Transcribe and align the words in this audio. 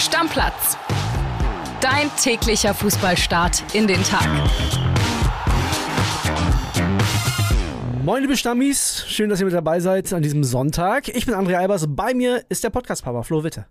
Stammplatz. 0.00 0.78
Dein 1.82 2.10
täglicher 2.16 2.72
Fußballstart 2.72 3.74
in 3.74 3.86
den 3.86 4.02
Tag. 4.02 4.26
Moin 8.02 8.22
liebe 8.22 8.34
Stammis, 8.38 9.04
schön, 9.08 9.28
dass 9.28 9.40
ihr 9.40 9.44
mit 9.44 9.54
dabei 9.54 9.78
seid 9.80 10.10
an 10.14 10.22
diesem 10.22 10.42
Sonntag. 10.42 11.08
Ich 11.08 11.26
bin 11.26 11.34
André 11.34 11.56
Albers, 11.56 11.84
bei 11.86 12.14
mir 12.14 12.42
ist 12.48 12.64
der 12.64 12.70
Podcast-Papa 12.70 13.24
Flo 13.24 13.44
Witte. 13.44 13.66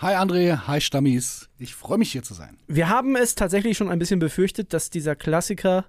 Hi 0.00 0.14
André, 0.14 0.68
hi 0.68 0.80
Stammis. 0.80 1.48
Ich 1.58 1.74
freue 1.74 1.98
mich 1.98 2.12
hier 2.12 2.22
zu 2.22 2.34
sein. 2.34 2.58
Wir 2.68 2.88
haben 2.88 3.16
es 3.16 3.34
tatsächlich 3.34 3.76
schon 3.76 3.90
ein 3.90 3.98
bisschen 3.98 4.20
befürchtet, 4.20 4.72
dass 4.72 4.88
dieser 4.88 5.16
Klassiker 5.16 5.86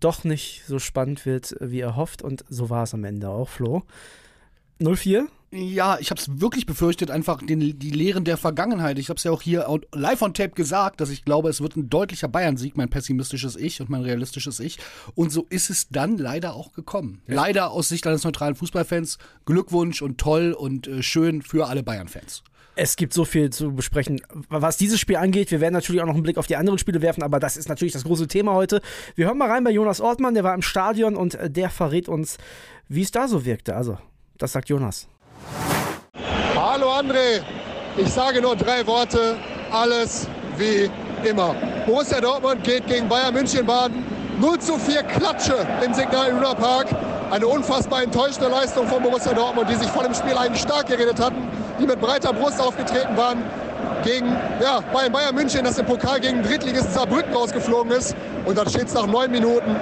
doch 0.00 0.24
nicht 0.24 0.62
so 0.66 0.78
spannend 0.78 1.26
wird, 1.26 1.54
wie 1.60 1.80
er 1.80 1.96
hofft. 1.96 2.22
Und 2.22 2.46
so 2.48 2.70
war 2.70 2.84
es 2.84 2.94
am 2.94 3.04
Ende 3.04 3.28
auch, 3.28 3.50
Flo. 3.50 3.82
04? 4.80 5.28
Ja, 5.50 5.98
ich 5.98 6.10
habe 6.10 6.20
es 6.20 6.40
wirklich 6.40 6.66
befürchtet, 6.66 7.10
einfach 7.10 7.40
den, 7.42 7.78
die 7.78 7.90
Lehren 7.90 8.24
der 8.24 8.36
Vergangenheit. 8.36 8.98
Ich 8.98 9.08
habe 9.08 9.16
es 9.16 9.24
ja 9.24 9.30
auch 9.30 9.40
hier 9.40 9.66
live 9.94 10.20
on 10.20 10.34
Tape 10.34 10.50
gesagt, 10.50 11.00
dass 11.00 11.08
ich 11.08 11.24
glaube, 11.24 11.48
es 11.48 11.62
wird 11.62 11.74
ein 11.76 11.88
deutlicher 11.88 12.28
Bayern-Sieg, 12.28 12.76
mein 12.76 12.90
pessimistisches 12.90 13.56
Ich 13.56 13.80
und 13.80 13.88
mein 13.88 14.02
realistisches 14.02 14.60
Ich. 14.60 14.78
Und 15.14 15.32
so 15.32 15.46
ist 15.48 15.70
es 15.70 15.88
dann 15.88 16.18
leider 16.18 16.54
auch 16.54 16.72
gekommen. 16.72 17.22
Ja. 17.26 17.36
Leider 17.36 17.70
aus 17.70 17.88
Sicht 17.88 18.06
eines 18.06 18.24
neutralen 18.24 18.56
Fußballfans. 18.56 19.16
Glückwunsch 19.46 20.02
und 20.02 20.18
toll 20.18 20.52
und 20.52 20.86
äh, 20.86 21.02
schön 21.02 21.40
für 21.40 21.66
alle 21.66 21.82
Bayern-Fans. 21.82 22.42
Es 22.76 22.96
gibt 22.96 23.12
so 23.12 23.24
viel 23.24 23.50
zu 23.50 23.72
besprechen, 23.72 24.20
was 24.50 24.76
dieses 24.76 25.00
Spiel 25.00 25.16
angeht. 25.16 25.50
Wir 25.50 25.60
werden 25.60 25.74
natürlich 25.74 26.00
auch 26.00 26.06
noch 26.06 26.14
einen 26.14 26.22
Blick 26.22 26.38
auf 26.38 26.46
die 26.46 26.56
anderen 26.56 26.78
Spiele 26.78 27.02
werfen, 27.02 27.24
aber 27.24 27.40
das 27.40 27.56
ist 27.56 27.68
natürlich 27.68 27.92
das 27.92 28.04
große 28.04 28.28
Thema 28.28 28.52
heute. 28.52 28.82
Wir 29.16 29.26
hören 29.26 29.38
mal 29.38 29.50
rein 29.50 29.64
bei 29.64 29.70
Jonas 29.70 30.00
Ortmann, 30.00 30.34
der 30.34 30.44
war 30.44 30.54
im 30.54 30.62
Stadion 30.62 31.16
und 31.16 31.34
äh, 31.34 31.50
der 31.50 31.70
verrät 31.70 32.08
uns, 32.08 32.38
wie 32.86 33.02
es 33.02 33.10
da 33.10 33.26
so 33.26 33.44
wirkte. 33.44 33.74
Also, 33.74 33.98
das 34.36 34.52
sagt 34.52 34.68
Jonas. 34.68 35.08
Hallo 36.56 36.90
André, 36.90 37.40
ich 37.96 38.12
sage 38.12 38.40
nur 38.40 38.56
drei 38.56 38.86
Worte, 38.86 39.36
alles 39.72 40.26
wie 40.56 40.90
immer. 41.28 41.54
Borussia 41.86 42.20
Dortmund 42.20 42.64
geht 42.64 42.86
gegen 42.86 43.08
Bayern 43.08 43.34
München 43.34 43.64
baden. 43.66 44.04
0 44.40 44.58
zu 44.58 44.78
4 44.78 45.02
Klatsche 45.02 45.66
im 45.84 45.92
Signal 45.94 46.28
Iduna 46.28 46.54
Park. 46.54 46.88
Eine 47.30 47.46
unfassbar 47.46 48.02
enttäuschende 48.02 48.48
Leistung 48.48 48.86
von 48.86 49.02
Borussia 49.02 49.32
Dortmund, 49.34 49.68
die 49.68 49.74
sich 49.74 49.88
vor 49.88 50.04
dem 50.04 50.14
Spiel 50.14 50.36
eigentlich 50.36 50.62
stark 50.62 50.86
geredet 50.86 51.20
hatten 51.20 51.48
die 51.78 51.86
mit 51.86 52.00
breiter 52.00 52.32
Brust 52.32 52.60
aufgetreten 52.60 53.16
waren 53.16 53.42
gegen 54.04 54.26
ja, 54.60 54.80
Bayern, 54.92 55.34
München, 55.34 55.64
das 55.64 55.78
im 55.78 55.86
Pokal 55.86 56.20
gegen 56.20 56.42
Drittligist 56.42 56.94
Saarbrücken 56.94 57.32
rausgeflogen 57.32 57.92
ist. 57.92 58.14
Und 58.44 58.56
dann 58.58 58.68
steht 58.68 58.86
es 58.86 58.94
nach 58.94 59.06
neun 59.06 59.30
Minuten 59.30 59.76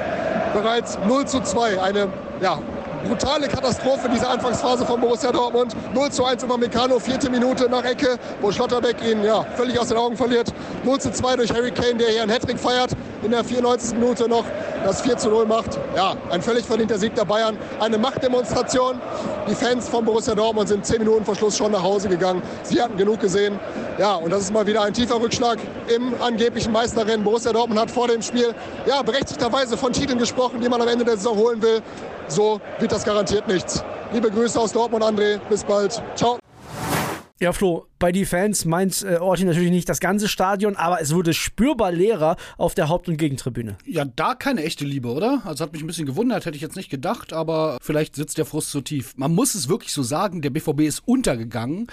bereits 0.52 0.98
0 1.06 1.26
zu 1.26 1.40
2. 1.40 1.80
Eine 1.80 2.08
ja, 2.40 2.58
brutale 3.06 3.48
Katastrophe, 3.48 4.08
diese 4.12 4.28
Anfangsphase 4.28 4.84
von 4.84 5.00
Borussia 5.00 5.30
Dortmund. 5.32 5.74
0 5.94 6.10
zu 6.10 6.24
1 6.24 6.42
über 6.42 6.58
Meccano, 6.58 6.98
vierte 6.98 7.30
Minute 7.30 7.68
nach 7.68 7.84
Ecke, 7.84 8.18
wo 8.40 8.50
Schlotterbeck 8.50 8.96
ihn 9.04 9.22
ja, 9.24 9.44
völlig 9.56 9.78
aus 9.78 9.88
den 9.88 9.96
Augen 9.96 10.16
verliert. 10.16 10.52
0 10.84 11.00
zu 11.00 11.12
2 11.12 11.36
durch 11.36 11.52
Harry 11.52 11.70
Kane, 11.70 11.94
der 11.94 12.08
hier 12.08 12.22
einen 12.22 12.32
Hattrick 12.32 12.58
feiert. 12.58 12.90
In 13.22 13.30
der 13.30 13.42
94. 13.42 13.98
Minute 13.98 14.28
noch 14.28 14.44
das 14.84 15.02
4 15.02 15.16
zu 15.16 15.30
0 15.30 15.46
macht. 15.46 15.78
Ja, 15.96 16.14
ein 16.30 16.42
völlig 16.42 16.64
verdienter 16.64 16.98
Sieg 16.98 17.14
der 17.14 17.24
Bayern. 17.24 17.56
Eine 17.80 17.98
Machtdemonstration. 17.98 19.00
Die 19.48 19.54
Fans 19.54 19.88
von 19.88 20.04
Borussia 20.04 20.34
Dortmund 20.34 20.68
sind 20.68 20.84
10 20.84 20.98
Minuten 20.98 21.24
vor 21.24 21.34
Schluss 21.34 21.56
schon 21.56 21.72
nach 21.72 21.82
Hause 21.82 22.08
gegangen. 22.08 22.42
Sie 22.62 22.80
hatten 22.80 22.96
genug 22.96 23.20
gesehen. 23.20 23.58
Ja, 23.98 24.14
und 24.16 24.30
das 24.30 24.42
ist 24.42 24.52
mal 24.52 24.66
wieder 24.66 24.82
ein 24.82 24.92
tiefer 24.92 25.20
Rückschlag 25.20 25.58
im 25.94 26.14
angeblichen 26.20 26.72
Meisterrennen. 26.72 27.24
Borussia 27.24 27.52
Dortmund 27.52 27.80
hat 27.80 27.90
vor 27.90 28.08
dem 28.08 28.22
Spiel 28.22 28.54
ja, 28.86 29.02
berechtigterweise 29.02 29.76
von 29.76 29.92
Titeln 29.92 30.18
gesprochen, 30.18 30.60
die 30.60 30.68
man 30.68 30.80
am 30.82 30.88
Ende 30.88 31.04
der 31.04 31.16
Saison 31.16 31.36
holen 31.36 31.62
will. 31.62 31.82
So 32.28 32.60
wird 32.78 32.92
das 32.92 32.95
garantiert 33.04 33.48
nichts. 33.48 33.84
Liebe 34.12 34.30
Grüße 34.30 34.58
aus 34.58 34.72
Dortmund, 34.72 35.04
André. 35.04 35.38
Bis 35.48 35.64
bald. 35.64 36.02
Ciao. 36.14 36.38
Ja, 37.38 37.52
Flo, 37.52 37.86
bei 37.98 38.12
die 38.12 38.24
Fans 38.24 38.64
meint 38.64 39.02
äh, 39.02 39.16
Orti 39.16 39.44
natürlich 39.44 39.70
nicht 39.70 39.88
das 39.88 40.00
ganze 40.00 40.28
Stadion, 40.28 40.76
aber 40.76 41.00
es 41.00 41.14
wurde 41.14 41.34
spürbar 41.34 41.92
leerer 41.92 42.36
auf 42.58 42.74
der 42.74 42.88
Haupt- 42.88 43.08
und 43.08 43.16
Gegentribüne. 43.16 43.76
Ja, 43.84 44.04
da 44.04 44.34
keine 44.34 44.64
echte 44.64 44.84
Liebe, 44.84 45.08
oder? 45.08 45.42
Also 45.44 45.64
hat 45.64 45.72
mich 45.72 45.82
ein 45.82 45.86
bisschen 45.86 46.06
gewundert, 46.06 46.46
hätte 46.46 46.56
ich 46.56 46.62
jetzt 46.62 46.76
nicht 46.76 46.90
gedacht, 46.90 47.32
aber 47.32 47.78
vielleicht 47.80 48.16
sitzt 48.16 48.38
der 48.38 48.46
Frust 48.46 48.70
so 48.70 48.80
tief. 48.80 49.14
Man 49.16 49.34
muss 49.34 49.54
es 49.54 49.68
wirklich 49.68 49.92
so 49.92 50.02
sagen, 50.02 50.42
der 50.42 50.50
BVB 50.50 50.80
ist 50.82 51.02
untergegangen 51.06 51.86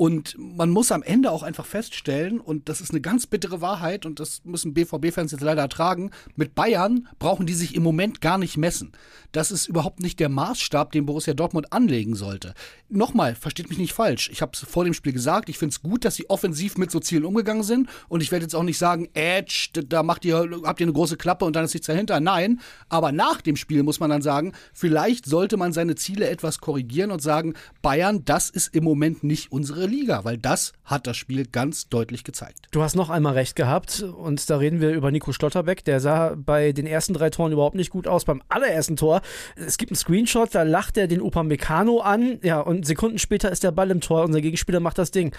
und 0.00 0.34
man 0.38 0.70
muss 0.70 0.92
am 0.92 1.02
Ende 1.02 1.30
auch 1.30 1.42
einfach 1.42 1.66
feststellen, 1.66 2.40
und 2.40 2.70
das 2.70 2.80
ist 2.80 2.90
eine 2.90 3.02
ganz 3.02 3.26
bittere 3.26 3.60
Wahrheit, 3.60 4.06
und 4.06 4.18
das 4.18 4.40
müssen 4.44 4.72
BVB-Fans 4.72 5.30
jetzt 5.30 5.42
leider 5.42 5.60
ertragen, 5.60 6.10
mit 6.36 6.54
Bayern 6.54 7.06
brauchen 7.18 7.44
die 7.44 7.52
sich 7.52 7.74
im 7.74 7.82
Moment 7.82 8.22
gar 8.22 8.38
nicht 8.38 8.56
messen. 8.56 8.92
Das 9.32 9.50
ist 9.50 9.68
überhaupt 9.68 10.00
nicht 10.00 10.18
der 10.18 10.30
Maßstab, 10.30 10.92
den 10.92 11.04
Borussia 11.04 11.34
Dortmund 11.34 11.74
anlegen 11.74 12.14
sollte. 12.14 12.54
Nochmal, 12.88 13.34
versteht 13.34 13.68
mich 13.68 13.78
nicht 13.78 13.92
falsch. 13.92 14.30
Ich 14.32 14.40
habe 14.40 14.52
es 14.54 14.60
vor 14.60 14.84
dem 14.84 14.94
Spiel 14.94 15.12
gesagt, 15.12 15.50
ich 15.50 15.58
finde 15.60 15.72
es 15.72 15.82
gut, 15.82 16.04
dass 16.04 16.16
sie 16.16 16.28
offensiv 16.28 16.76
mit 16.76 16.90
so 16.90 16.98
Zielen 16.98 17.24
umgegangen 17.24 17.62
sind. 17.62 17.88
Und 18.08 18.22
ich 18.22 18.32
werde 18.32 18.44
jetzt 18.44 18.54
auch 18.54 18.64
nicht 18.64 18.78
sagen, 18.78 19.08
Edge, 19.14 19.68
da 19.86 20.02
macht 20.02 20.24
ihr, 20.24 20.48
habt 20.64 20.80
ihr 20.80 20.86
eine 20.86 20.92
große 20.92 21.16
Klappe 21.16 21.44
und 21.44 21.54
dann 21.54 21.64
ist 21.64 21.74
nichts 21.74 21.86
dahinter. 21.86 22.18
Nein, 22.18 22.60
aber 22.88 23.12
nach 23.12 23.40
dem 23.40 23.54
Spiel 23.56 23.82
muss 23.84 24.00
man 24.00 24.10
dann 24.10 24.22
sagen, 24.22 24.52
vielleicht 24.72 25.26
sollte 25.26 25.56
man 25.56 25.72
seine 25.72 25.94
Ziele 25.94 26.28
etwas 26.28 26.60
korrigieren 26.60 27.12
und 27.12 27.22
sagen, 27.22 27.54
Bayern, 27.82 28.24
das 28.24 28.50
ist 28.50 28.74
im 28.74 28.82
Moment 28.84 29.22
nicht 29.22 29.52
unsere 29.52 29.86
Liga, 29.86 30.24
weil 30.24 30.38
das 30.38 30.72
hat 30.84 31.06
das 31.06 31.16
Spiel 31.16 31.46
ganz 31.46 31.88
deutlich 31.88 32.24
gezeigt. 32.24 32.66
Du 32.72 32.82
hast 32.82 32.96
noch 32.96 33.10
einmal 33.10 33.34
recht 33.34 33.54
gehabt 33.54 34.02
und 34.02 34.48
da 34.50 34.56
reden 34.56 34.80
wir 34.80 34.90
über 34.90 35.10
Nico 35.10 35.32
Schlotterbeck. 35.32 35.84
Der 35.84 36.00
sah 36.00 36.34
bei 36.36 36.72
den 36.72 36.86
ersten 36.86 37.14
drei 37.14 37.30
Toren 37.30 37.52
überhaupt 37.52 37.76
nicht 37.76 37.90
gut 37.90 38.08
aus. 38.08 38.24
Beim 38.24 38.42
allerersten 38.48 38.96
Tor, 38.96 39.22
es 39.54 39.78
gibt 39.78 39.92
einen 39.92 39.96
Screenshot, 39.96 40.54
da 40.54 40.62
lacht 40.62 40.96
er 40.96 41.06
den 41.06 41.20
Upamecano 41.20 42.00
an, 42.00 42.38
ja, 42.42 42.60
und 42.60 42.86
Sekunden 42.86 43.18
später 43.18 43.52
ist 43.52 43.62
der 43.62 43.72
Ball 43.72 43.90
im 43.90 44.00
Tor. 44.00 44.24
Unser 44.24 44.40
Gegenspieler 44.40 44.80
macht 44.80 44.98
das 44.98 45.10
Ding. 45.10 45.34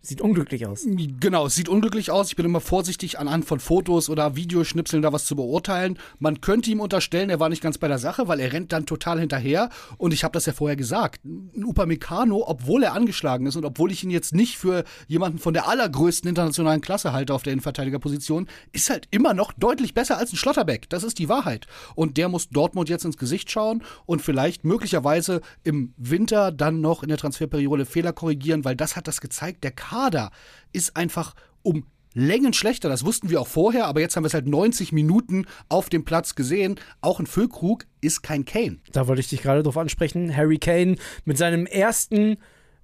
Sieht 0.00 0.20
unglücklich 0.20 0.66
aus. 0.66 0.86
Genau, 0.86 1.46
es 1.46 1.54
sieht 1.54 1.68
unglücklich 1.68 2.10
aus. 2.10 2.28
Ich 2.28 2.36
bin 2.36 2.44
immer 2.44 2.60
vorsichtig 2.60 3.18
anhand 3.18 3.46
von 3.46 3.58
Fotos 3.58 4.10
oder 4.10 4.36
Videoschnipseln 4.36 5.00
da 5.00 5.14
was 5.14 5.24
zu 5.24 5.34
beurteilen. 5.34 5.98
Man 6.18 6.42
könnte 6.42 6.70
ihm 6.70 6.80
unterstellen, 6.80 7.30
er 7.30 7.40
war 7.40 7.48
nicht 7.48 7.62
ganz 7.62 7.78
bei 7.78 7.88
der 7.88 7.98
Sache, 7.98 8.28
weil 8.28 8.38
er 8.38 8.52
rennt 8.52 8.72
dann 8.72 8.84
total 8.84 9.18
hinterher. 9.18 9.70
Und 9.96 10.12
ich 10.12 10.22
habe 10.22 10.32
das 10.32 10.44
ja 10.44 10.52
vorher 10.52 10.76
gesagt. 10.76 11.24
Ein 11.24 11.64
Upamecano, 11.64 12.44
obwohl 12.46 12.82
er 12.82 12.92
angeschlagen 12.92 13.46
ist 13.46 13.56
und 13.56 13.64
obwohl 13.64 13.92
ich 13.92 14.04
ihn 14.04 14.10
jetzt 14.10 14.34
nicht 14.34 14.58
für 14.58 14.84
jemanden 15.08 15.38
von 15.38 15.54
der 15.54 15.68
allergrößten 15.68 16.28
internationalen 16.28 16.82
Klasse 16.82 17.14
halte 17.14 17.32
auf 17.32 17.42
der 17.42 17.54
Innenverteidigerposition, 17.54 18.46
ist 18.72 18.90
halt 18.90 19.08
immer 19.10 19.32
noch 19.32 19.52
deutlich 19.52 19.94
besser 19.94 20.18
als 20.18 20.32
ein 20.32 20.36
Schlotterbeck. 20.36 20.90
Das 20.90 21.02
ist 21.02 21.18
die 21.18 21.30
Wahrheit. 21.30 21.66
Und 21.94 22.18
der 22.18 22.28
muss 22.28 22.50
Dortmund 22.50 22.90
jetzt 22.90 23.06
ins 23.06 23.16
Gesicht 23.16 23.50
schauen 23.50 23.82
und 24.04 24.20
vielleicht 24.20 24.64
möglicherweise 24.64 25.40
im 25.62 25.94
Winter 25.96 26.52
dann 26.52 26.82
noch 26.82 27.02
in 27.02 27.08
der 27.08 27.18
Transferperiode 27.18 27.86
Fehler 27.86 28.12
korrigieren, 28.12 28.64
weil 28.66 28.76
das 28.76 28.96
hat 28.96 29.08
das 29.08 29.22
gezeigt. 29.22 29.64
Der 29.64 29.70
Kader 29.88 30.30
ist 30.72 30.96
einfach 30.96 31.34
um 31.62 31.86
Längen 32.14 32.52
schlechter. 32.52 32.88
Das 32.88 33.04
wussten 33.04 33.28
wir 33.28 33.40
auch 33.40 33.46
vorher, 33.46 33.86
aber 33.86 34.00
jetzt 34.00 34.16
haben 34.16 34.22
wir 34.22 34.28
es 34.28 34.34
halt 34.34 34.46
90 34.46 34.92
Minuten 34.92 35.46
auf 35.68 35.88
dem 35.88 36.04
Platz 36.04 36.36
gesehen. 36.36 36.76
Auch 37.00 37.18
ein 37.18 37.26
Füllkrug 37.26 37.86
ist 38.00 38.22
kein 38.22 38.44
Kane. 38.44 38.78
Da 38.92 39.08
wollte 39.08 39.20
ich 39.20 39.28
dich 39.28 39.42
gerade 39.42 39.62
drauf 39.62 39.76
ansprechen. 39.76 40.34
Harry 40.34 40.58
Kane 40.58 40.96
mit 41.24 41.38
seinem 41.38 41.66
ersten 41.66 42.36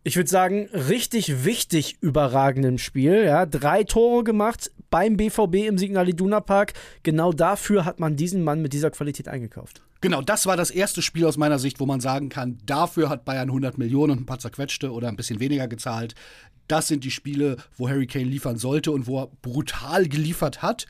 ich 0.03 0.17
würde 0.17 0.31
sagen, 0.31 0.71
richtig 0.73 1.45
wichtig 1.45 1.99
überragenden 2.01 2.79
Spiel. 2.79 3.23
Ja, 3.23 3.45
drei 3.45 3.85
Tore 3.85 4.25
gemacht 4.25 4.71
beim 4.89 5.19
BVB 5.19 5.67
im 5.69 5.77
Signal 5.77 6.09
Iduna 6.09 6.41
Park. 6.41 6.73
Genau 7.03 7.35
dafür 7.35 7.85
hat 7.85 8.01
man 8.01 8.17
diesen 8.17 8.43
Mann 8.43 8.63
mit 8.63 8.73
dieser 8.73 8.91
Qualität 8.91 9.29
eingekauft. 9.29 9.83
Genau, 10.01 10.23
das 10.23 10.47
war 10.47 10.57
das 10.57 10.71
erste 10.71 11.03
Spiel 11.03 11.27
aus 11.27 11.37
meiner 11.37 11.59
Sicht, 11.59 11.79
wo 11.79 11.85
man 11.85 12.01
sagen 12.01 12.31
kann, 12.31 12.59
dafür 12.65 13.11
hat 13.11 13.27
Bayern 13.27 13.51
100 13.51 13.77
Millionen 13.77 14.13
und 14.13 14.23
ein 14.23 14.27
paar 14.27 14.39
zerquetschte 14.39 14.93
oder 14.93 15.09
ein 15.09 15.17
bisschen 15.17 15.41
weniger 15.41 15.69
gezahlt. 15.69 16.15
Das 16.69 16.89
sind 16.89 17.05
die 17.05 17.11
Spiele, 17.11 17.57
wo 17.77 17.89
Harry 17.89 18.07
Kane 18.07 18.25
liefern 18.25 18.57
sollte 18.57 18.93
und 18.93 19.07
wo 19.07 19.23
er 19.23 19.29
brutal 19.43 20.09
geliefert 20.09 20.63
hat. 20.63 20.87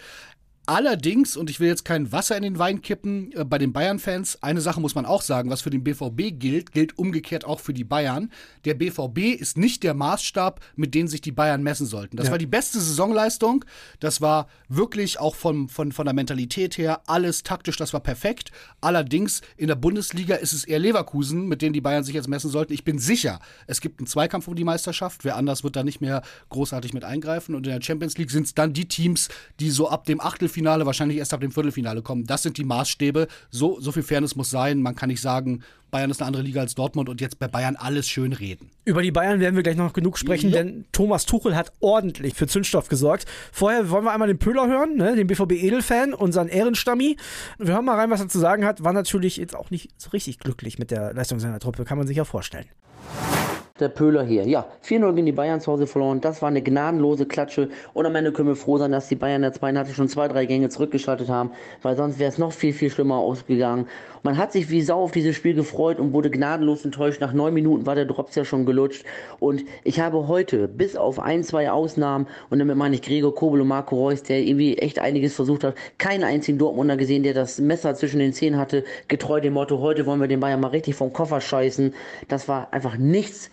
Allerdings, 0.71 1.37
und 1.37 1.51
ich 1.51 1.59
will 1.59 1.67
jetzt 1.67 1.85
kein 1.85 2.13
Wasser 2.13 2.37
in 2.37 2.45
den 2.45 2.61
Wein 2.61 2.81
kippen, 2.81 3.33
äh, 3.33 3.45
bei 3.45 3.59
den 3.59 3.73
Bayern-Fans, 3.73 4.41
eine 4.41 4.61
Sache 4.61 4.81
muss 4.81 4.95
man 4.95 5.05
auch 5.05 5.21
sagen, 5.21 5.51
was 5.51 5.63
für 5.63 5.71
den 5.71 5.83
BVB 5.83 6.39
gilt, 6.39 6.71
gilt 6.71 6.97
umgekehrt 6.97 7.45
auch 7.45 7.59
für 7.59 7.75
die 7.75 7.83
Bayern. 7.83 8.31
Der 8.65 8.75
BVB 8.75 9.35
ist 9.37 9.59
nicht 9.59 9.83
der 9.83 9.95
Maßstab, 9.95 10.61
mit 10.77 10.95
dem 10.95 11.09
sich 11.09 11.23
die 11.23 11.33
Bayern 11.33 11.65
messen 11.65 11.87
sollten. 11.87 12.17
Das 12.17 12.27
ja. 12.27 12.31
war 12.31 12.39
die 12.39 12.47
beste 12.47 12.79
Saisonleistung. 12.79 13.65
Das 13.99 14.21
war 14.21 14.47
wirklich 14.69 15.19
auch 15.19 15.35
von, 15.35 15.69
von, 15.69 15.91
von 15.91 16.05
der 16.05 16.15
Mentalität 16.15 16.79
her 16.79 17.01
alles 17.07 17.43
taktisch, 17.43 17.77
das 17.77 17.93
war 17.93 17.99
perfekt. 17.99 18.53
Allerdings 18.81 19.41
in 19.57 19.67
der 19.67 19.75
Bundesliga 19.75 20.37
ist 20.37 20.53
es 20.53 20.63
eher 20.63 20.79
Leverkusen, 20.79 21.49
mit 21.49 21.63
denen 21.63 21.73
die 21.73 21.81
Bayern 21.81 22.05
sich 22.05 22.15
jetzt 22.15 22.29
messen 22.29 22.49
sollten. 22.49 22.75
Ich 22.75 22.85
bin 22.85 23.01
sicher, 23.01 23.41
es 23.67 23.81
gibt 23.81 23.99
einen 23.99 24.07
Zweikampf 24.07 24.47
um 24.47 24.55
die 24.55 24.63
Meisterschaft. 24.63 25.25
Wer 25.25 25.35
anders 25.35 25.65
wird 25.65 25.75
da 25.75 25.83
nicht 25.83 26.01
mehr 26.01 26.23
großartig 26.51 26.95
mit 26.95 27.03
eingreifen. 27.03 27.57
Und 27.57 27.67
in 27.67 27.73
der 27.73 27.83
Champions 27.83 28.17
League 28.19 28.31
sind 28.31 28.47
es 28.47 28.55
dann 28.55 28.73
die 28.73 28.87
Teams, 28.87 29.31
die 29.59 29.71
so 29.71 29.89
ab 29.89 30.05
dem 30.05 30.21
Achtelfinale 30.21 30.60
Halbfinale, 30.61 30.87
wahrscheinlich 30.87 31.19
erst 31.19 31.33
ab 31.33 31.41
dem 31.41 31.51
Viertelfinale 31.51 32.03
kommen. 32.03 32.27
Das 32.27 32.43
sind 32.43 32.59
die 32.59 32.65
Maßstäbe. 32.65 33.29
So, 33.51 33.81
so 33.81 33.93
viel 33.93 34.03
Fairness 34.03 34.37
muss 34.37 34.51
sein. 34.51 34.83
Man 34.83 34.95
kann 34.95 35.09
nicht 35.09 35.21
sagen, 35.21 35.63
Bayern 35.91 36.11
ist 36.11 36.21
eine 36.21 36.29
andere 36.29 36.43
Liga 36.43 36.61
als 36.61 36.75
Dortmund 36.75 37.09
und 37.09 37.21
jetzt 37.21 37.39
bei 37.39 37.49
Bayern 37.49 37.77
alles 37.77 38.09
schön 38.09 38.33
reden. 38.33 38.71
Über 38.85 39.03
die 39.03 39.11
Bayern 39.11 39.41
werden 39.41 39.57
wir 39.57 39.63
gleich 39.63 39.77
noch 39.77 39.93
genug 39.93 40.19
sprechen, 40.19 40.51
ja. 40.51 40.59
denn 40.59 40.85
Thomas 40.93 41.27
Tuchel 41.27 41.57
hat 41.57 41.73
ordentlich 41.81 42.35
für 42.35 42.47
Zündstoff 42.47 42.89
gesorgt. 42.89 43.27
Vorher 43.53 43.91
wollen 43.91 44.05
wir 44.05 44.13
einmal 44.13 44.29
den 44.29 44.39
Pöhler 44.39 44.69
hören, 44.69 44.97
ne, 44.97 45.17
den 45.17 45.27
BVB-Edelfan, 45.27 46.15
unseren 46.15 46.49
Ehrenstammi. 46.49 47.17
Wir 47.59 47.75
hören 47.75 47.85
mal 47.85 47.97
rein, 47.97 48.11
was 48.11 48.21
er 48.21 48.29
zu 48.29 48.39
sagen 48.39 48.65
hat. 48.65 48.85
War 48.85 48.93
natürlich 48.93 49.37
jetzt 49.37 49.57
auch 49.57 49.71
nicht 49.71 49.91
so 49.97 50.11
richtig 50.11 50.39
glücklich 50.39 50.79
mit 50.79 50.91
der 50.91 51.13
Leistung 51.13 51.41
seiner 51.41 51.59
Truppe, 51.59 51.85
kann 51.85 51.99
man 51.99 52.07
sich 52.07 52.17
ja 52.17 52.25
vorstellen. 52.25 52.67
Der 53.81 53.89
Pöhler 53.89 54.23
hier. 54.23 54.47
Ja, 54.47 54.67
4-0 54.85 55.15
gegen 55.15 55.27
die 55.27 55.33
Bayern 55.33 55.61
zu 55.61 55.73
Hause 55.73 55.87
verloren. 55.87 56.21
Das 56.21 56.43
war 56.43 56.49
eine 56.49 56.63
gnadenlose 56.63 57.27
Klatsche. 57.27 57.69
Und 57.95 58.07
am 58.07 58.15
Ende 58.15 58.33
können 58.33 58.49
wir 58.49 58.57
froh 58.57 58.79
sein, 58.79 58.93
dass 58.93 59.09
die 59.09 59.17
Bayern 59.17 59.43
der 59.43 59.53
zweiten 59.53 59.77
Halbzeit 59.77 59.97
schon 59.97 60.09
zwei, 60.09 60.29
drei 60.29 60.47
Gänge 60.47 60.69
zurückgeschaltet 60.69 61.29
haben, 61.29 61.51
weil 61.83 61.97
sonst 61.97 62.19
wäre 62.19 62.31
es 62.31 62.39
noch 62.39 62.53
viel, 62.53 62.73
viel 62.73 62.91
schlimmer 62.91 63.17
ausgegangen. 63.17 63.87
Man 64.23 64.37
hat 64.37 64.53
sich 64.53 64.69
wie 64.69 64.83
Sau 64.83 65.03
auf 65.03 65.13
dieses 65.13 65.35
Spiel 65.35 65.55
gefreut 65.55 65.99
und 65.99 66.13
wurde 66.13 66.31
gnadenlos 66.31 66.85
enttäuscht. 66.85 67.23
Nach 67.23 67.33
neun 67.33 67.55
Minuten 67.55 67.87
war 67.87 67.95
der 67.95 68.05
Drops 68.05 68.35
ja 68.35 68.45
schon 68.45 68.67
gelutscht. 68.67 69.05
Und 69.39 69.65
ich 69.83 69.99
habe 70.01 70.29
heute, 70.29 70.69
bis 70.69 70.95
auf 70.95 71.19
ein, 71.19 71.43
zwei 71.43 71.71
Ausnahmen, 71.71 72.27
und 72.51 72.59
damit 72.59 72.77
meine 72.77 72.95
ich 72.95 73.03
Gregor 73.03 73.35
Kobel 73.35 73.63
und 73.63 73.69
Marco 73.69 73.97
Reus, 73.97 74.23
der 74.23 74.41
irgendwie 74.41 74.77
echt 74.77 74.99
einiges 74.99 75.35
versucht 75.35 75.65
hat, 75.65 75.75
keinen 75.97 76.25
einzigen 76.25 76.59
Dortmunder 76.59 76.99
gesehen, 76.99 77.23
der 77.23 77.33
das 77.33 77.59
Messer 77.61 77.95
zwischen 77.95 78.19
den 78.19 78.35
Zähnen 78.35 78.61
hatte, 78.61 78.85
getreu 79.09 79.41
dem 79.41 79.55
Motto, 79.55 79.81
heute 79.81 80.05
wollen 80.05 80.21
wir 80.21 80.29
den 80.29 80.41
Bayern 80.41 80.61
mal 80.61 80.69
richtig 80.69 80.97
vom 80.97 81.15
Koffer 81.15 81.41
scheißen. 81.41 81.95
Das 82.29 82.47
war 82.47 82.73
einfach 82.73 82.99
nichts 82.99 83.51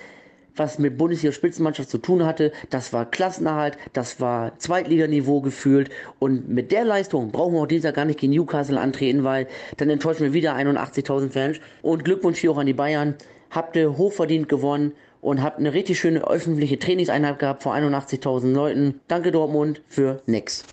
was 0.60 0.80
mit 0.80 0.98
Bundesliga-Spitzenmannschaft 0.98 1.90
zu 1.90 1.98
tun 1.98 2.26
hatte. 2.26 2.52
Das 2.70 2.94
war 2.94 3.06
Klassenerhalt, 3.06 3.78
das 3.94 4.20
war 4.20 4.58
Zweitliganiveau 4.60 5.42
gefühlt. 5.42 5.90
Und 6.20 6.50
mit 6.50 6.72
der 6.72 6.86
Leistung 6.86 7.32
brauchen 7.32 7.54
wir 7.54 7.62
auch 7.62 7.68
dieser 7.68 7.92
gar 7.92 8.06
nicht 8.06 8.20
gegen 8.20 8.34
Newcastle 8.34 8.80
antreten, 8.80 9.24
weil 9.24 9.48
dann 9.78 9.90
enttäuschen 9.90 10.24
wir 10.24 10.34
wieder 10.34 10.56
81.000 10.56 11.30
Fans. 11.30 11.60
Und 11.82 12.06
Glückwunsch 12.06 12.40
hier 12.40 12.52
auch 12.52 12.58
an 12.58 12.68
die 12.68 12.74
Bayern. 12.74 13.16
Habt 13.50 13.76
ihr 13.76 13.98
hochverdient 13.98 14.50
gewonnen 14.50 14.94
und 15.22 15.42
habt 15.42 15.60
eine 15.60 15.74
richtig 15.74 16.00
schöne 16.00 16.28
öffentliche 16.28 16.80
Trainingseinheit 16.80 17.40
gehabt 17.40 17.64
vor 17.64 17.74
81.000 17.74 18.54
Leuten. 18.54 19.00
Danke 19.08 19.32
Dortmund 19.32 19.82
für 19.88 20.22
nix. 20.26 20.64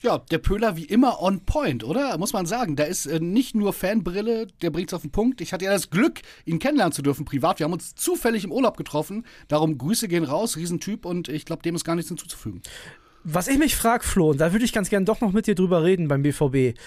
Ja, 0.00 0.18
der 0.18 0.38
Pöhler 0.38 0.76
wie 0.76 0.84
immer 0.84 1.20
on 1.20 1.40
point, 1.40 1.82
oder? 1.82 2.16
Muss 2.18 2.32
man 2.32 2.46
sagen. 2.46 2.76
Da 2.76 2.84
ist 2.84 3.06
äh, 3.06 3.18
nicht 3.18 3.56
nur 3.56 3.72
Fanbrille, 3.72 4.46
der 4.62 4.70
bringt 4.70 4.90
es 4.90 4.94
auf 4.94 5.02
den 5.02 5.10
Punkt. 5.10 5.40
Ich 5.40 5.52
hatte 5.52 5.64
ja 5.64 5.72
das 5.72 5.90
Glück, 5.90 6.20
ihn 6.44 6.60
kennenlernen 6.60 6.92
zu 6.92 7.02
dürfen 7.02 7.24
privat. 7.24 7.58
Wir 7.58 7.64
haben 7.64 7.72
uns 7.72 7.96
zufällig 7.96 8.44
im 8.44 8.52
Urlaub 8.52 8.76
getroffen. 8.76 9.26
Darum 9.48 9.76
Grüße 9.76 10.06
gehen 10.06 10.22
raus, 10.22 10.56
Riesentyp 10.56 11.04
und 11.04 11.28
ich 11.28 11.44
glaube, 11.44 11.62
dem 11.62 11.74
ist 11.74 11.84
gar 11.84 11.96
nichts 11.96 12.08
hinzuzufügen. 12.08 12.62
Was 13.24 13.48
ich 13.48 13.58
mich 13.58 13.74
frage, 13.74 14.04
Flo, 14.04 14.30
und 14.30 14.40
da 14.40 14.52
würde 14.52 14.64
ich 14.64 14.72
ganz 14.72 14.88
gern 14.88 15.04
doch 15.04 15.20
noch 15.20 15.32
mit 15.32 15.48
dir 15.48 15.56
drüber 15.56 15.82
reden 15.82 16.06
beim 16.06 16.22
BVB. 16.22 16.78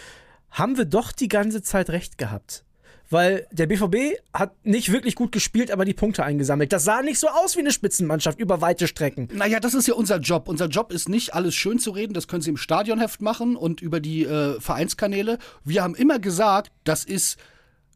Haben 0.50 0.78
wir 0.78 0.86
doch 0.86 1.12
die 1.12 1.28
ganze 1.28 1.62
Zeit 1.62 1.90
recht 1.90 2.18
gehabt? 2.18 2.64
Weil 3.12 3.46
der 3.52 3.68
BVB 3.68 4.20
hat 4.34 4.54
nicht 4.66 4.92
wirklich 4.92 5.16
gut 5.16 5.32
gespielt, 5.32 5.70
aber 5.70 5.86
die 5.86 5.94
Punkte 5.94 6.24
eingesammelt. 6.24 6.74
Das 6.74 6.84
sah 6.84 7.02
nicht 7.02 7.20
so 7.20 7.28
aus 7.28 7.56
wie 7.56 7.60
eine 7.60 7.72
Spitzenmannschaft 7.72 8.40
über 8.40 8.62
weite 8.62 8.88
Strecken. 8.88 9.28
Naja, 9.34 9.60
das 9.60 9.74
ist 9.74 9.88
ja 9.88 9.94
unser 9.94 10.20
Job. 10.20 10.48
Unser 10.48 10.68
Job 10.68 10.92
ist 10.92 11.10
nicht, 11.10 11.34
alles 11.34 11.54
schön 11.54 11.78
zu 11.78 11.92
reden. 11.92 12.14
Das 12.14 12.28
können 12.28 12.42
Sie 12.42 12.50
im 12.50 12.58
Stadionheft 12.58 13.22
machen 13.22 13.56
und 13.56 13.82
über 13.82 14.00
die 14.00 14.24
äh, 14.24 14.60
Vereinskanäle. 14.60 15.38
Wir 15.64 15.84
haben 15.84 15.96
immer 15.96 16.20
gesagt, 16.20 16.72
das 16.86 17.04
ist 17.04 17.38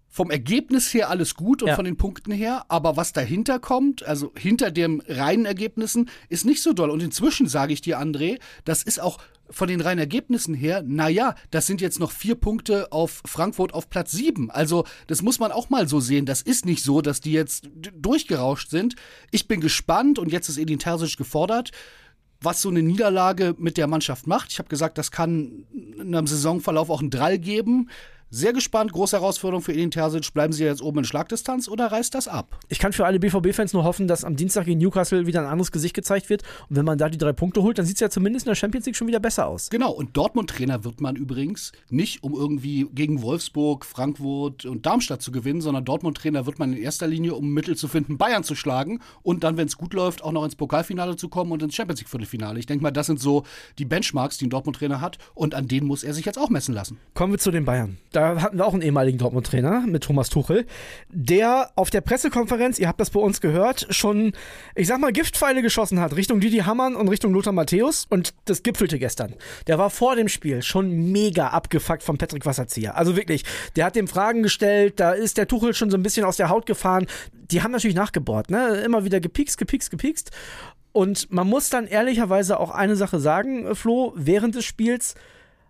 vom 0.09 0.31
Ergebnis 0.31 0.93
her 0.93 1.09
alles 1.09 1.35
gut 1.35 1.61
und 1.61 1.69
ja. 1.69 1.75
von 1.75 1.83
den 1.83 1.97
Punkten 1.97 2.31
her, 2.31 2.63
aber 2.69 2.95
was 2.95 3.11
dahinter 3.11 3.59
kommt, 3.59 4.05
also 4.05 4.31
hinter 4.37 4.71
den 4.71 5.01
reinen 5.09 5.45
Ergebnissen, 5.45 6.09
ist 6.29 6.45
nicht 6.45 6.63
so 6.63 6.71
doll. 6.71 6.89
Und 6.89 7.03
inzwischen 7.03 7.49
sage 7.49 7.73
ich 7.73 7.81
dir, 7.81 7.99
André, 7.99 8.39
das 8.63 8.81
ist 8.81 9.01
auch 9.01 9.17
von 9.49 9.67
den 9.67 9.81
reinen 9.81 9.99
Ergebnissen 9.99 10.53
her, 10.53 10.83
naja, 10.85 11.35
das 11.51 11.67
sind 11.67 11.81
jetzt 11.81 11.99
noch 11.99 12.11
vier 12.11 12.35
Punkte 12.35 12.91
auf 12.91 13.21
Frankfurt 13.25 13.73
auf 13.73 13.89
Platz 13.89 14.11
sieben. 14.11 14.51
Also, 14.51 14.85
das 15.07 15.21
muss 15.21 15.39
man 15.39 15.51
auch 15.51 15.69
mal 15.69 15.87
so 15.87 15.99
sehen. 15.99 16.25
Das 16.25 16.41
ist 16.41 16.65
nicht 16.65 16.83
so, 16.83 17.01
dass 17.01 17.21
die 17.21 17.31
jetzt 17.31 17.69
durchgerauscht 17.75 18.69
sind. 18.69 18.95
Ich 19.31 19.47
bin 19.47 19.61
gespannt 19.61 20.19
und 20.19 20.31
jetzt 20.31 20.49
ist 20.49 20.57
Edin 20.57 20.79
Terzic 20.79 21.17
gefordert 21.17 21.71
was 22.41 22.61
so 22.61 22.69
eine 22.69 22.83
Niederlage 22.83 23.55
mit 23.57 23.77
der 23.77 23.87
Mannschaft 23.87 24.27
macht. 24.27 24.51
Ich 24.51 24.59
habe 24.59 24.69
gesagt, 24.69 24.97
das 24.97 25.09
kann 25.09 25.65
in 25.71 26.15
einem 26.15 26.27
Saisonverlauf 26.27 26.89
auch 26.89 27.01
einen 27.01 27.09
Drall 27.09 27.39
geben. 27.39 27.89
Sehr 28.31 28.53
gespannt, 28.53 28.91
große 28.91 29.17
Herausforderung 29.17 29.61
für 29.61 29.71
Edin 29.71 29.91
Terzic. 29.91 30.33
Bleiben 30.33 30.51
sie 30.51 30.63
jetzt 30.63 30.81
oben 30.81 30.99
in 30.99 31.05
Schlagdistanz 31.05 31.67
oder 31.67 31.91
reißt 31.91 32.15
das 32.15 32.27
ab? 32.27 32.59
Ich 32.69 32.79
kann 32.79 32.91
für 32.91 33.05
alle 33.05 33.19
BVB-Fans 33.19 33.71
nur 33.73 33.83
hoffen, 33.83 34.07
dass 34.07 34.25
am 34.25 34.35
Dienstag 34.35 34.65
gegen 34.65 34.79
Newcastle 34.79 35.27
wieder 35.27 35.41
ein 35.41 35.45
anderes 35.45 35.71
Gesicht 35.71 35.93
gezeigt 35.93 36.29
wird. 36.29 36.41
Und 36.67 36.75
wenn 36.75 36.85
man 36.85 36.97
da 36.97 37.07
die 37.07 37.19
drei 37.19 37.33
Punkte 37.33 37.61
holt, 37.61 37.77
dann 37.77 37.85
sieht 37.85 37.97
es 37.97 37.99
ja 38.01 38.09
zumindest 38.09 38.47
in 38.47 38.49
der 38.49 38.55
Champions 38.55 38.87
League 38.87 38.95
schon 38.95 39.07
wieder 39.07 39.19
besser 39.19 39.45
aus. 39.45 39.69
Genau, 39.69 39.91
und 39.91 40.17
Dortmund-Trainer 40.17 40.83
wird 40.83 41.01
man 41.01 41.15
übrigens 41.15 41.71
nicht, 41.89 42.23
um 42.23 42.33
irgendwie 42.33 42.87
gegen 42.93 43.21
Wolfsburg, 43.21 43.85
Frankfurt 43.85 44.65
und 44.65 44.87
Darmstadt 44.87 45.21
zu 45.21 45.31
gewinnen, 45.31 45.61
sondern 45.61 45.85
Dortmund-Trainer 45.85 46.47
wird 46.47 46.57
man 46.57 46.73
in 46.73 46.79
erster 46.79 47.07
Linie, 47.07 47.35
um 47.35 47.53
Mittel 47.53 47.77
zu 47.77 47.87
finden, 47.87 48.17
Bayern 48.17 48.43
zu 48.43 48.55
schlagen 48.55 49.01
und 49.21 49.43
dann, 49.43 49.55
wenn 49.55 49.67
es 49.67 49.77
gut 49.77 49.93
läuft, 49.93 50.23
auch 50.23 50.31
noch 50.31 50.43
ins 50.43 50.55
Pokalfinale 50.55 51.15
zu 51.15 51.29
kommen 51.29 51.51
und 51.51 51.61
ins 51.61 51.75
Champions 51.75 52.01
League-Viertelfinale. 52.01 52.57
Ich 52.57 52.65
denke 52.65 52.81
mal, 52.81 52.91
das 52.91 53.05
sind 53.05 53.19
so 53.19 53.43
die 53.77 53.85
Benchmarks, 53.85 54.39
die 54.39 54.47
ein 54.47 54.49
Dortmund-Trainer 54.49 54.99
hat 54.99 55.19
und 55.35 55.53
an 55.53 55.67
denen 55.67 55.85
muss 55.85 56.03
er 56.03 56.15
sich 56.15 56.25
jetzt 56.25 56.39
auch 56.39 56.49
messen 56.49 56.73
lassen. 56.73 56.97
Kommen 57.13 57.31
wir 57.31 57.39
zu 57.39 57.51
den 57.51 57.65
Bayern. 57.65 57.97
Da 58.15 58.41
hatten 58.41 58.57
wir 58.57 58.65
auch 58.65 58.71
einen 58.71 58.81
ehemaligen 58.81 59.17
Dortmund-Trainer 59.17 59.83
mit 59.87 60.03
Thomas 60.05 60.29
Tuchel, 60.29 60.65
der 61.09 61.71
auf 61.75 61.89
der 61.89 61.99
Pressekonferenz, 61.99 62.79
ihr 62.79 62.87
habt 62.87 63.01
das 63.01 63.09
bei 63.09 63.19
uns 63.19 63.41
gehört, 63.41 63.87
schon, 63.89 64.31
ich 64.73 64.87
sag 64.87 65.01
mal, 65.01 65.11
Giftpfeile 65.11 65.61
geschossen 65.61 65.99
hat 65.99 66.15
Richtung 66.15 66.39
Didi 66.39 66.59
Hamann 66.59 66.95
und 66.95 67.09
Richtung 67.09 67.33
Lothar 67.33 67.51
Matthäus 67.51 68.05
und 68.09 68.33
das 68.45 68.63
gipfelte 68.63 68.99
gestern. 68.99 69.35
Der 69.67 69.77
war 69.79 69.89
vor 69.89 70.15
dem 70.15 70.29
Spiel 70.29 70.61
schon 70.61 71.11
mega 71.11 71.49
abgefuckt 71.49 72.03
von 72.03 72.17
Patrick 72.17 72.45
Wasserzieher. 72.45 72.95
Also 72.95 73.17
wirklich, 73.17 73.43
der 73.75 73.83
hat 73.83 73.97
dem 73.97 74.07
Fragen 74.07 74.43
gestellt, 74.43 75.01
da 75.01 75.11
ist 75.11 75.37
der 75.37 75.49
Tuchel 75.49 75.73
schon 75.73 75.89
so 75.89 75.97
ein 75.97 76.03
bisschen 76.03 76.25
aus 76.25 76.37
der 76.37 76.47
Haut 76.47 76.65
gefahren. 76.65 77.07
Die 77.51 77.63
haben 77.63 77.71
natürlich 77.71 77.97
nachgebohrt, 77.97 78.49
ne? 78.49 78.77
Immer 78.85 79.03
wieder 79.03 79.19
gepikst, 79.19 79.57
gepikst, 79.57 79.91
gepikst. 79.91 80.31
Und 80.93 81.29
man 81.33 81.47
muss 81.47 81.69
dann 81.69 81.85
ehrlicherweise 81.85 82.61
auch 82.61 82.71
eine 82.71 82.95
Sache 82.95 83.19
sagen, 83.19 83.75
Flo, 83.75 84.13
während 84.15 84.55
des 84.55 84.63
Spiels 84.63 85.15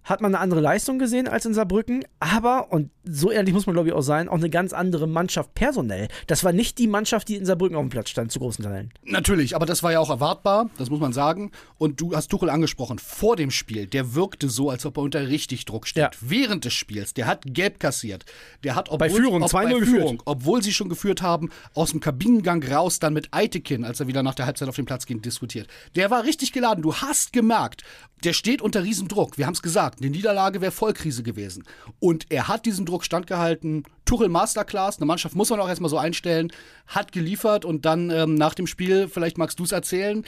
hat 0.06 0.22
man 0.22 0.34
eine 0.34 0.42
andere 0.42 0.62
Leistung 0.62 1.00
gesehen 1.00 1.28
als 1.28 1.46
in 1.46 1.54
Saarbrücken, 1.54 2.06
aber, 2.20 2.72
und 2.72 2.92
so 3.04 3.32
ehrlich 3.32 3.54
muss 3.54 3.66
man 3.66 3.74
glaube 3.74 3.90
ich 3.90 3.94
auch 3.94 4.02
sein, 4.02 4.30
auch 4.30 4.36
eine 4.36 4.50
ganz 4.50 4.72
andere 4.72 5.08
Mannschaft 5.08 5.54
personell. 5.56 6.08
Das 6.28 6.44
war 6.44 6.54
nicht 6.54 6.78
die 6.78 6.88
Mannschaft, 6.88 7.28
die 7.28 7.36
in 7.36 7.46
Saarbrücken 7.46 7.76
auf 7.76 7.84
dem 7.84 7.90
Platz 7.90 8.10
stand, 8.10 8.32
zu 8.32 8.40
großen 8.40 8.64
Teilen. 8.64 8.94
Natürlich, 9.04 9.56
aber 9.56 9.66
das 9.66 9.84
war 9.84 9.92
ja 9.92 10.00
auch 10.00 10.10
erwartbar, 10.10 10.70
das 10.78 10.90
muss 10.90 11.00
man 11.00 11.12
sagen. 11.12 11.52
Und 11.78 12.00
du 12.00 12.16
hast 12.16 12.30
Tuchel 12.30 12.50
angesprochen, 12.50 13.00
vor 13.00 13.36
dem 13.36 13.52
Spiel, 13.52 13.88
der 13.88 14.16
wirkte 14.16 14.48
so, 14.50 14.70
als 14.70 14.86
ob 14.86 14.98
er 14.98 15.04
unter 15.04 15.28
richtig 15.28 15.66
Druck 15.66 15.88
steht. 15.88 16.04
Ja. 16.04 16.12
Während 16.22 16.66
des 16.66 16.74
Spiels, 16.74 17.14
der 17.14 17.26
hat 17.26 17.44
gelb 17.46 17.80
kassiert. 17.80 18.26
Der 18.64 18.76
hat, 18.76 18.90
obwohl, 18.90 19.00
bei 19.00 19.10
Führung, 19.10 19.44
ob, 19.44 19.52
bei 19.52 19.68
Führung, 19.80 20.22
obwohl 20.26 20.62
sie 20.62 20.74
schon 20.74 20.90
geführt 20.90 21.22
haben, 21.22 21.50
aus 21.74 21.92
dem 21.92 22.00
Kabinengang 22.00 22.64
raus, 22.64 23.00
dann 23.00 23.14
mit 23.14 23.30
Eitekin, 23.32 23.84
als 23.84 24.00
er 24.00 24.08
wieder 24.08 24.22
nach 24.22 24.36
der 24.36 24.46
Halbzeit 24.46 24.70
auf 24.70 24.76
den 24.76 24.86
Platz 24.86 25.06
ging, 25.06 25.22
diskutiert. 25.22 25.68
Der 25.96 26.12
war 26.12 26.24
richtig 26.24 26.52
geladen. 26.52 26.82
Du 26.82 26.94
hast 26.94 27.34
gemerkt, 27.34 27.84
der 28.24 28.34
steht 28.34 28.62
unter 28.62 28.84
Riesendruck. 28.84 29.38
Wir 29.38 29.46
haben 29.46 29.54
es 29.54 29.62
gesagt, 29.62 29.95
eine 30.00 30.10
Niederlage 30.10 30.62
wäre 30.62 30.72
Vollkrise 30.72 31.24
gewesen. 31.24 31.64
Und 32.00 32.26
er 32.30 32.48
hat 32.48 32.66
diesen 32.66 32.86
Druck 32.86 33.04
standgehalten. 33.04 33.84
Tuchel 34.06 34.30
Masterclass, 34.30 34.98
eine 34.98 35.06
Mannschaft 35.06 35.36
muss 35.36 35.50
man 35.50 35.60
auch 35.60 35.68
erstmal 35.68 35.90
so 35.90 35.98
einstellen, 35.98 36.52
hat 36.88 37.12
geliefert 37.12 37.66
und 37.66 37.86
dann 37.86 38.10
ähm, 38.10 38.36
nach 38.36 38.54
dem 38.54 38.68
Spiel, 38.68 39.08
vielleicht 39.08 39.38
magst 39.38 39.60
du 39.60 39.64
es 39.64 39.72
erzählen, 39.72 40.24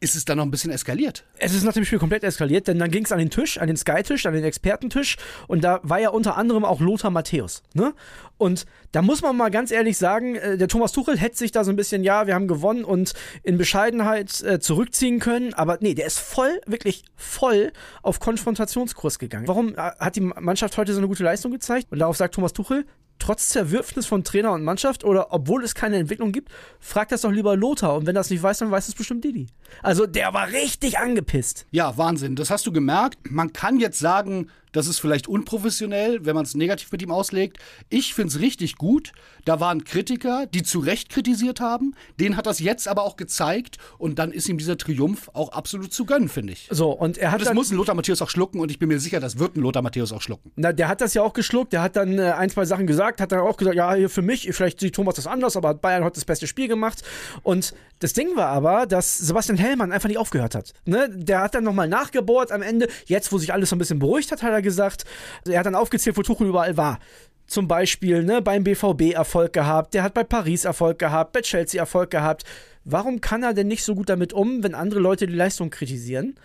ist 0.00 0.16
es 0.16 0.24
dann 0.24 0.38
noch 0.38 0.44
ein 0.44 0.50
bisschen 0.50 0.70
eskaliert. 0.70 1.24
Es 1.38 1.54
ist 1.54 1.62
nach 1.62 1.74
dem 1.74 1.84
Spiel 1.84 1.98
komplett 1.98 2.24
eskaliert, 2.24 2.68
denn 2.68 2.78
dann 2.78 2.90
ging 2.90 3.04
es 3.04 3.12
an 3.12 3.18
den 3.18 3.30
Tisch, 3.30 3.58
an 3.58 3.66
den 3.66 3.76
Sky-Tisch, 3.76 4.26
an 4.26 4.32
den 4.32 4.44
Expertentisch 4.44 5.16
und 5.46 5.62
da 5.62 5.80
war 5.82 6.00
ja 6.00 6.08
unter 6.08 6.36
anderem 6.36 6.64
auch 6.64 6.80
Lothar 6.80 7.10
Matthäus. 7.10 7.62
Ne? 7.74 7.92
Und 8.40 8.64
da 8.92 9.02
muss 9.02 9.20
man 9.20 9.36
mal 9.36 9.50
ganz 9.50 9.70
ehrlich 9.70 9.98
sagen, 9.98 10.34
äh, 10.34 10.56
der 10.56 10.66
Thomas 10.66 10.92
Tuchel 10.92 11.18
hätte 11.18 11.36
sich 11.36 11.52
da 11.52 11.62
so 11.62 11.70
ein 11.70 11.76
bisschen, 11.76 12.02
ja, 12.02 12.26
wir 12.26 12.34
haben 12.34 12.48
gewonnen 12.48 12.84
und 12.84 13.12
in 13.42 13.58
Bescheidenheit 13.58 14.40
äh, 14.42 14.58
zurückziehen 14.60 15.18
können, 15.20 15.52
aber 15.52 15.76
nee, 15.80 15.94
der 15.94 16.06
ist 16.06 16.18
voll, 16.18 16.60
wirklich 16.66 17.04
voll 17.16 17.70
auf 18.02 18.18
Konfrontationskurs 18.18 19.18
gegangen. 19.18 19.46
Warum 19.46 19.74
äh, 19.74 19.76
hat 19.76 20.16
die 20.16 20.22
Mannschaft 20.22 20.78
heute 20.78 20.94
so 20.94 21.00
eine 21.00 21.08
gute 21.08 21.22
Leistung 21.22 21.52
gezeigt? 21.52 21.88
Und 21.90 21.98
darauf 21.98 22.16
sagt 22.16 22.34
Thomas 22.34 22.54
Tuchel, 22.54 22.86
trotz 23.18 23.50
Zerwürfnis 23.50 24.06
von 24.06 24.24
Trainer 24.24 24.52
und 24.52 24.64
Mannschaft 24.64 25.04
oder 25.04 25.32
obwohl 25.32 25.62
es 25.62 25.74
keine 25.74 25.96
Entwicklung 25.96 26.32
gibt, 26.32 26.50
fragt 26.80 27.12
das 27.12 27.20
doch 27.20 27.30
lieber 27.30 27.56
Lothar. 27.56 27.94
Und 27.96 28.06
wenn 28.06 28.14
das 28.14 28.30
nicht 28.30 28.42
weiß, 28.42 28.58
dann 28.58 28.70
weiß 28.70 28.88
es 28.88 28.94
bestimmt 28.94 29.22
Didi. 29.22 29.46
Also 29.82 30.06
der 30.06 30.34
war 30.34 30.48
richtig 30.48 30.98
angepisst. 30.98 31.66
Ja, 31.70 31.96
Wahnsinn. 31.96 32.34
Das 32.34 32.50
hast 32.50 32.66
du 32.66 32.72
gemerkt. 32.72 33.18
Man 33.30 33.52
kann 33.52 33.78
jetzt 33.78 33.98
sagen, 33.98 34.48
das 34.72 34.86
ist 34.86 34.98
vielleicht 34.98 35.28
unprofessionell, 35.28 36.24
wenn 36.24 36.34
man 36.34 36.44
es 36.44 36.54
negativ 36.54 36.92
mit 36.92 37.02
ihm 37.02 37.10
auslegt. 37.10 37.58
Ich 37.88 38.14
finde 38.14 38.28
es 38.28 38.40
richtig 38.40 38.76
gut. 38.76 39.12
Da 39.44 39.60
waren 39.60 39.84
Kritiker, 39.84 40.46
die 40.46 40.62
zu 40.62 40.78
Recht 40.80 41.08
kritisiert 41.08 41.60
haben. 41.60 41.94
Den 42.18 42.36
hat 42.36 42.46
das 42.46 42.60
jetzt 42.60 42.88
aber 42.88 43.02
auch 43.02 43.16
gezeigt. 43.16 43.78
Und 43.98 44.18
dann 44.18 44.32
ist 44.32 44.48
ihm 44.48 44.58
dieser 44.58 44.76
Triumph 44.76 45.30
auch 45.32 45.50
absolut 45.50 45.92
zu 45.92 46.04
gönnen, 46.04 46.28
finde 46.28 46.52
ich. 46.52 46.68
So, 46.70 46.90
und 46.90 47.18
er 47.18 47.32
hat. 47.32 47.40
Und 47.40 47.46
das 47.46 47.54
muss 47.54 47.70
ein 47.70 47.76
Lothar 47.76 47.94
Matthäus 47.94 48.22
auch 48.22 48.30
schlucken. 48.30 48.60
Und 48.60 48.70
ich 48.70 48.78
bin 48.78 48.88
mir 48.88 49.00
sicher, 49.00 49.20
das 49.20 49.38
wird 49.38 49.56
ein 49.56 49.60
Lothar 49.60 49.82
Matthäus 49.82 50.12
auch 50.12 50.22
schlucken. 50.22 50.52
Na, 50.56 50.72
der 50.72 50.88
hat 50.88 51.00
das 51.00 51.14
ja 51.14 51.22
auch 51.22 51.32
geschluckt. 51.32 51.72
Der 51.72 51.82
hat 51.82 51.96
dann 51.96 52.18
äh, 52.18 52.32
ein, 52.32 52.50
zwei 52.50 52.64
Sachen 52.64 52.86
gesagt. 52.86 53.20
Hat 53.20 53.32
dann 53.32 53.40
auch 53.40 53.56
gesagt, 53.56 53.76
ja, 53.76 53.94
hier 53.94 54.10
für 54.10 54.22
mich, 54.22 54.48
vielleicht 54.52 54.80
sieht 54.80 54.94
Thomas 54.94 55.14
das 55.16 55.26
anders, 55.26 55.56
aber 55.56 55.74
Bayern 55.74 56.04
hat 56.04 56.16
das 56.16 56.24
beste 56.24 56.46
Spiel 56.46 56.68
gemacht. 56.68 57.02
Und 57.42 57.74
das 57.98 58.12
Ding 58.12 58.36
war 58.36 58.48
aber, 58.48 58.86
dass 58.86 59.18
Sebastian 59.18 59.58
Hellmann 59.58 59.92
einfach 59.92 60.08
nicht 60.08 60.18
aufgehört 60.18 60.54
hat. 60.54 60.72
Ne? 60.84 61.08
Der 61.12 61.40
hat 61.40 61.54
dann 61.54 61.64
nochmal 61.64 61.88
nachgebohrt 61.88 62.52
am 62.52 62.62
Ende. 62.62 62.88
Jetzt, 63.06 63.32
wo 63.32 63.38
sich 63.38 63.52
alles 63.52 63.70
so 63.70 63.76
ein 63.76 63.78
bisschen 63.78 63.98
beruhigt 63.98 64.32
hat, 64.32 64.42
hat 64.42 64.59
er 64.60 64.62
gesagt, 64.62 65.04
er 65.46 65.58
hat 65.58 65.66
dann 65.66 65.74
aufgezählt, 65.74 66.16
wo 66.16 66.22
Tuchel 66.22 66.48
überall 66.48 66.76
war. 66.76 66.98
Zum 67.46 67.66
Beispiel 67.66 68.22
ne, 68.22 68.40
beim 68.40 68.62
BVB 68.62 69.12
Erfolg 69.12 69.52
gehabt, 69.52 69.94
der 69.94 70.04
hat 70.04 70.14
bei 70.14 70.22
Paris 70.22 70.64
Erfolg 70.64 70.98
gehabt, 70.98 71.32
bei 71.32 71.40
Chelsea 71.40 71.80
Erfolg 71.80 72.10
gehabt. 72.10 72.44
Warum 72.84 73.20
kann 73.20 73.42
er 73.42 73.54
denn 73.54 73.66
nicht 73.66 73.84
so 73.84 73.94
gut 73.94 74.08
damit 74.08 74.32
um, 74.32 74.62
wenn 74.62 74.74
andere 74.74 75.00
Leute 75.00 75.26
die 75.26 75.34
Leistung 75.34 75.70
kritisieren? 75.70 76.36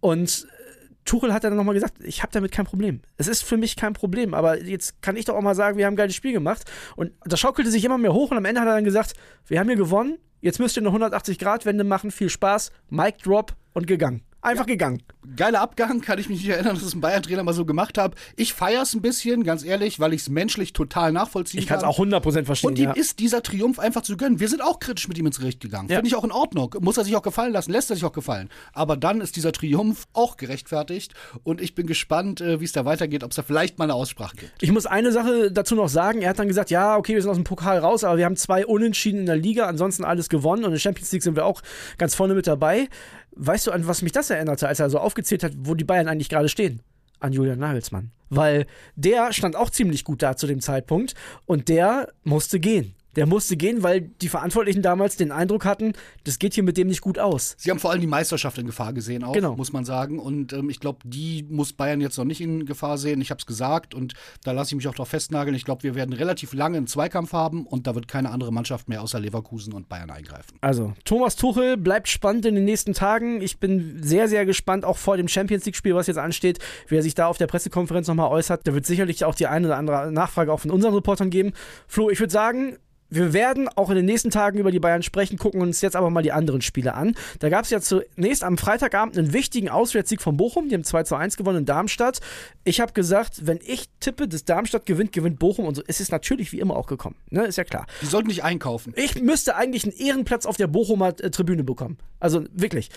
Und 0.00 0.46
Tuchel 1.04 1.32
hat 1.32 1.44
dann 1.44 1.56
nochmal 1.56 1.74
gesagt, 1.74 1.94
ich 2.04 2.22
habe 2.22 2.32
damit 2.32 2.52
kein 2.52 2.66
Problem. 2.66 3.00
Es 3.16 3.28
ist 3.28 3.42
für 3.42 3.56
mich 3.56 3.76
kein 3.76 3.92
Problem, 3.92 4.34
aber 4.34 4.62
jetzt 4.62 5.02
kann 5.02 5.16
ich 5.16 5.24
doch 5.24 5.34
auch 5.34 5.42
mal 5.42 5.54
sagen, 5.54 5.76
wir 5.76 5.86
haben 5.86 5.94
ein 5.94 5.96
geiles 5.96 6.14
Spiel 6.14 6.32
gemacht. 6.32 6.70
Und 6.96 7.12
das 7.24 7.40
schaukelte 7.40 7.70
sich 7.70 7.84
immer 7.84 7.98
mehr 7.98 8.12
hoch 8.12 8.30
und 8.30 8.36
am 8.36 8.44
Ende 8.44 8.60
hat 8.60 8.68
er 8.68 8.74
dann 8.74 8.84
gesagt, 8.84 9.14
wir 9.46 9.58
haben 9.58 9.68
hier 9.68 9.76
gewonnen, 9.76 10.18
jetzt 10.40 10.60
müsst 10.60 10.76
ihr 10.76 10.86
eine 10.86 10.90
180-Grad-Wende 10.90 11.84
machen, 11.84 12.10
viel 12.10 12.28
Spaß, 12.28 12.70
Mic 12.90 13.16
Drop 13.22 13.54
und 13.72 13.86
gegangen. 13.86 14.22
Einfach 14.42 14.66
ja. 14.66 14.74
gegangen. 14.74 15.02
Geiler 15.36 15.60
Abgang, 15.60 16.00
kann 16.00 16.18
ich 16.18 16.28
mich 16.28 16.40
nicht 16.40 16.48
erinnern, 16.48 16.74
dass 16.74 16.82
es 16.82 16.94
ein 16.94 17.00
Bayern-Trainer 17.00 17.44
mal 17.44 17.52
so 17.52 17.64
gemacht 17.64 17.96
hat. 17.96 18.16
Ich 18.36 18.54
feiere 18.54 18.82
es 18.82 18.92
ein 18.92 19.00
bisschen, 19.00 19.44
ganz 19.44 19.64
ehrlich, 19.64 20.00
weil 20.00 20.12
ich 20.12 20.22
es 20.22 20.28
menschlich 20.28 20.72
total 20.72 21.12
nachvollziehen 21.12 21.60
ich 21.60 21.68
kann. 21.68 21.78
Ich 21.78 21.82
kann 21.82 21.90
es 21.90 21.96
auch 21.96 22.04
100% 22.04 22.44
verstehen. 22.44 22.70
Und 22.70 22.78
ihm 22.78 22.86
ja. 22.86 22.92
ist 22.92 23.20
dieser 23.20 23.40
Triumph 23.44 23.78
einfach 23.78 24.02
zu 24.02 24.16
gönnen. 24.16 24.40
Wir 24.40 24.48
sind 24.48 24.60
auch 24.60 24.80
kritisch 24.80 25.06
mit 25.06 25.16
ihm 25.16 25.26
ins 25.26 25.38
Gericht 25.38 25.60
gegangen. 25.60 25.88
Ja. 25.88 25.96
Finde 25.96 26.08
ich 26.08 26.16
auch 26.16 26.24
in 26.24 26.32
Ordnung. 26.32 26.74
Muss 26.80 26.96
er 26.96 27.04
sich 27.04 27.14
auch 27.14 27.22
gefallen 27.22 27.52
lassen, 27.52 27.70
lässt 27.70 27.90
er 27.90 27.94
sich 27.94 28.04
auch 28.04 28.12
gefallen. 28.12 28.48
Aber 28.72 28.96
dann 28.96 29.20
ist 29.20 29.36
dieser 29.36 29.52
Triumph 29.52 30.06
auch 30.12 30.36
gerechtfertigt 30.36 31.14
und 31.44 31.60
ich 31.60 31.76
bin 31.76 31.86
gespannt, 31.86 32.40
äh, 32.40 32.58
wie 32.58 32.64
es 32.64 32.72
da 32.72 32.84
weitergeht, 32.84 33.22
ob 33.22 33.30
es 33.30 33.36
da 33.36 33.42
vielleicht 33.42 33.78
mal 33.78 33.84
eine 33.84 33.94
Aussprache 33.94 34.36
gibt. 34.36 34.60
Ich 34.60 34.72
muss 34.72 34.86
eine 34.86 35.12
Sache 35.12 35.52
dazu 35.52 35.76
noch 35.76 35.88
sagen. 35.88 36.20
Er 36.20 36.30
hat 36.30 36.40
dann 36.40 36.48
gesagt, 36.48 36.70
ja, 36.70 36.96
okay, 36.96 37.14
wir 37.14 37.22
sind 37.22 37.30
aus 37.30 37.36
dem 37.36 37.44
Pokal 37.44 37.78
raus, 37.78 38.02
aber 38.02 38.18
wir 38.18 38.24
haben 38.24 38.36
zwei 38.36 38.66
Unentschieden 38.66 39.20
in 39.20 39.26
der 39.26 39.36
Liga, 39.36 39.66
ansonsten 39.66 40.02
alles 40.02 40.28
gewonnen 40.28 40.64
und 40.64 40.70
in 40.70 40.74
der 40.74 40.80
Champions 40.80 41.12
League 41.12 41.22
sind 41.22 41.36
wir 41.36 41.46
auch 41.46 41.62
ganz 41.96 42.16
vorne 42.16 42.34
mit 42.34 42.48
dabei. 42.48 42.88
Weißt 43.34 43.66
du, 43.66 43.70
an 43.72 43.86
was 43.86 44.02
mich 44.02 44.12
das 44.12 44.30
erinnerte, 44.30 44.68
als 44.68 44.80
er 44.80 44.90
so 44.90 44.98
aufgezählt 44.98 45.42
hat, 45.42 45.52
wo 45.56 45.74
die 45.74 45.84
Bayern 45.84 46.08
eigentlich 46.08 46.28
gerade 46.28 46.48
stehen? 46.48 46.82
An 47.20 47.32
Julian 47.32 47.58
Nagelsmann. 47.58 48.10
Weil 48.30 48.66
der 48.96 49.32
stand 49.32 49.56
auch 49.56 49.70
ziemlich 49.70 50.04
gut 50.04 50.22
da 50.22 50.36
zu 50.36 50.46
dem 50.46 50.60
Zeitpunkt 50.60 51.14
und 51.46 51.68
der 51.68 52.12
musste 52.24 52.60
gehen. 52.60 52.94
Der 53.16 53.26
musste 53.26 53.56
gehen, 53.56 53.82
weil 53.82 54.00
die 54.00 54.28
Verantwortlichen 54.28 54.82
damals 54.82 55.16
den 55.16 55.32
Eindruck 55.32 55.64
hatten, 55.64 55.92
das 56.24 56.38
geht 56.38 56.54
hier 56.54 56.62
mit 56.62 56.76
dem 56.76 56.88
nicht 56.88 57.00
gut 57.00 57.18
aus. 57.18 57.54
Sie 57.58 57.70
haben 57.70 57.78
vor 57.78 57.90
allem 57.90 58.00
die 58.00 58.06
Meisterschaft 58.06 58.58
in 58.58 58.66
Gefahr 58.66 58.92
gesehen, 58.92 59.22
auch, 59.24 59.32
genau. 59.32 59.56
muss 59.56 59.72
man 59.72 59.84
sagen. 59.84 60.18
Und 60.18 60.52
ähm, 60.52 60.70
ich 60.70 60.80
glaube, 60.80 61.00
die 61.04 61.46
muss 61.48 61.72
Bayern 61.72 62.00
jetzt 62.00 62.16
noch 62.16 62.24
nicht 62.24 62.40
in 62.40 62.64
Gefahr 62.64 62.96
sehen. 62.98 63.20
Ich 63.20 63.30
habe 63.30 63.38
es 63.38 63.46
gesagt 63.46 63.94
und 63.94 64.14
da 64.44 64.52
lasse 64.52 64.70
ich 64.70 64.76
mich 64.76 64.88
auch 64.88 64.94
drauf 64.94 65.08
festnageln. 65.08 65.54
Ich 65.54 65.64
glaube, 65.64 65.82
wir 65.82 65.94
werden 65.94 66.12
relativ 66.12 66.54
lange 66.54 66.78
einen 66.78 66.86
Zweikampf 66.86 67.32
haben 67.32 67.66
und 67.66 67.86
da 67.86 67.94
wird 67.94 68.08
keine 68.08 68.30
andere 68.30 68.52
Mannschaft 68.52 68.88
mehr 68.88 69.02
außer 69.02 69.20
Leverkusen 69.20 69.72
und 69.72 69.88
Bayern 69.88 70.10
eingreifen. 70.10 70.56
Also, 70.60 70.94
Thomas 71.04 71.36
Tuchel 71.36 71.76
bleibt 71.76 72.08
spannend 72.08 72.46
in 72.46 72.54
den 72.54 72.64
nächsten 72.64 72.94
Tagen. 72.94 73.42
Ich 73.42 73.58
bin 73.58 74.02
sehr, 74.02 74.28
sehr 74.28 74.46
gespannt, 74.46 74.84
auch 74.84 74.96
vor 74.96 75.16
dem 75.16 75.28
Champions 75.28 75.64
League-Spiel, 75.64 75.94
was 75.94 76.06
jetzt 76.06 76.18
ansteht, 76.18 76.58
wie 76.88 76.96
er 76.96 77.02
sich 77.02 77.14
da 77.14 77.26
auf 77.26 77.38
der 77.38 77.46
Pressekonferenz 77.46 78.08
nochmal 78.08 78.30
äußert. 78.30 78.66
Da 78.66 78.74
wird 78.74 78.86
sicherlich 78.86 79.24
auch 79.24 79.34
die 79.34 79.46
eine 79.46 79.66
oder 79.66 79.76
andere 79.76 80.12
Nachfrage 80.12 80.52
auch 80.52 80.60
von 80.60 80.70
unseren 80.70 80.94
Reportern 80.94 81.30
geben. 81.30 81.52
Flo, 81.86 82.10
ich 82.10 82.20
würde 82.20 82.32
sagen, 82.32 82.78
wir 83.12 83.32
werden 83.32 83.68
auch 83.68 83.90
in 83.90 83.96
den 83.96 84.06
nächsten 84.06 84.30
Tagen 84.30 84.58
über 84.58 84.70
die 84.70 84.80
Bayern 84.80 85.02
sprechen, 85.02 85.36
gucken 85.36 85.60
uns 85.60 85.82
jetzt 85.82 85.96
aber 85.96 86.08
mal 86.08 86.22
die 86.22 86.32
anderen 86.32 86.62
Spiele 86.62 86.94
an. 86.94 87.14
Da 87.40 87.50
gab 87.50 87.64
es 87.64 87.70
ja 87.70 87.80
zunächst 87.80 88.42
am 88.42 88.56
Freitagabend 88.56 89.18
einen 89.18 89.32
wichtigen 89.32 89.68
Auswärtssieg 89.68 90.22
von 90.22 90.36
Bochum, 90.36 90.68
die 90.68 90.74
haben 90.74 90.84
2 90.84 91.02
zu 91.02 91.16
1 91.16 91.36
gewonnen 91.36 91.58
in 91.58 91.66
Darmstadt. 91.66 92.20
Ich 92.64 92.80
habe 92.80 92.92
gesagt, 92.92 93.46
wenn 93.46 93.60
ich 93.64 93.88
tippe, 94.00 94.28
dass 94.28 94.44
Darmstadt 94.44 94.86
gewinnt, 94.86 95.12
gewinnt 95.12 95.38
Bochum 95.38 95.66
und 95.66 95.74
so. 95.74 95.82
Es 95.86 96.00
ist 96.00 96.10
natürlich 96.10 96.52
wie 96.52 96.60
immer 96.60 96.74
auch 96.74 96.86
gekommen, 96.86 97.16
ne? 97.30 97.44
ist 97.44 97.56
ja 97.56 97.64
klar. 97.64 97.86
Die 98.00 98.06
sollten 98.06 98.28
nicht 98.28 98.44
einkaufen. 98.44 98.94
Ich 98.96 99.20
müsste 99.20 99.56
eigentlich 99.56 99.84
einen 99.84 99.96
Ehrenplatz 99.96 100.46
auf 100.46 100.56
der 100.56 100.66
Bochumer 100.66 101.08
äh, 101.20 101.30
Tribüne 101.30 101.64
bekommen. 101.64 101.98
Also 102.18 102.44
wirklich. 102.52 102.88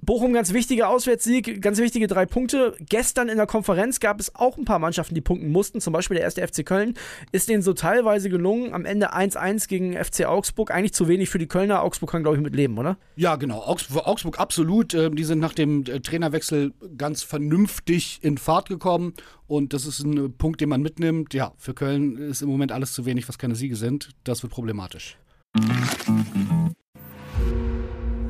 Bochum 0.00 0.32
ganz 0.32 0.52
wichtiger 0.52 0.88
Auswärtssieg, 0.88 1.60
ganz 1.60 1.78
wichtige 1.78 2.06
drei 2.06 2.24
Punkte. 2.24 2.76
Gestern 2.78 3.28
in 3.28 3.36
der 3.36 3.46
Konferenz 3.48 3.98
gab 3.98 4.20
es 4.20 4.34
auch 4.36 4.56
ein 4.56 4.64
paar 4.64 4.78
Mannschaften, 4.78 5.16
die 5.16 5.20
punkten 5.20 5.50
mussten. 5.50 5.80
Zum 5.80 5.92
Beispiel 5.92 6.14
der 6.14 6.22
erste 6.22 6.46
FC 6.46 6.64
Köln 6.64 6.94
ist 7.32 7.48
denen 7.48 7.62
so 7.62 7.72
teilweise 7.72 8.30
gelungen. 8.30 8.72
Am 8.72 8.84
Ende 8.84 9.12
1-1 9.12 9.57
gegen 9.66 9.92
FC 9.92 10.26
Augsburg. 10.26 10.70
Eigentlich 10.70 10.92
zu 10.92 11.08
wenig 11.08 11.30
für 11.30 11.38
die 11.38 11.48
Kölner. 11.48 11.82
Augsburg 11.82 12.10
kann, 12.10 12.22
glaube 12.22 12.36
ich, 12.36 12.42
mit 12.42 12.54
leben, 12.54 12.78
oder? 12.78 12.98
Ja, 13.16 13.36
genau. 13.36 13.62
Augsburg, 13.62 14.06
Augsburg 14.06 14.38
absolut. 14.38 14.94
Ähm, 14.94 15.16
die 15.16 15.24
sind 15.24 15.40
nach 15.40 15.54
dem 15.54 15.84
äh, 15.86 16.00
Trainerwechsel 16.00 16.72
ganz 16.96 17.22
vernünftig 17.22 18.20
in 18.22 18.38
Fahrt 18.38 18.68
gekommen. 18.68 19.14
Und 19.46 19.72
das 19.72 19.86
ist 19.86 20.00
ein 20.00 20.34
Punkt, 20.36 20.60
den 20.60 20.68
man 20.68 20.82
mitnimmt. 20.82 21.34
Ja, 21.34 21.52
für 21.56 21.74
Köln 21.74 22.16
ist 22.18 22.42
im 22.42 22.48
Moment 22.48 22.70
alles 22.70 22.92
zu 22.92 23.06
wenig, 23.06 23.28
was 23.28 23.38
keine 23.38 23.56
Siege 23.56 23.76
sind. 23.76 24.10
Das 24.22 24.42
wird 24.42 24.52
problematisch. 24.52 25.16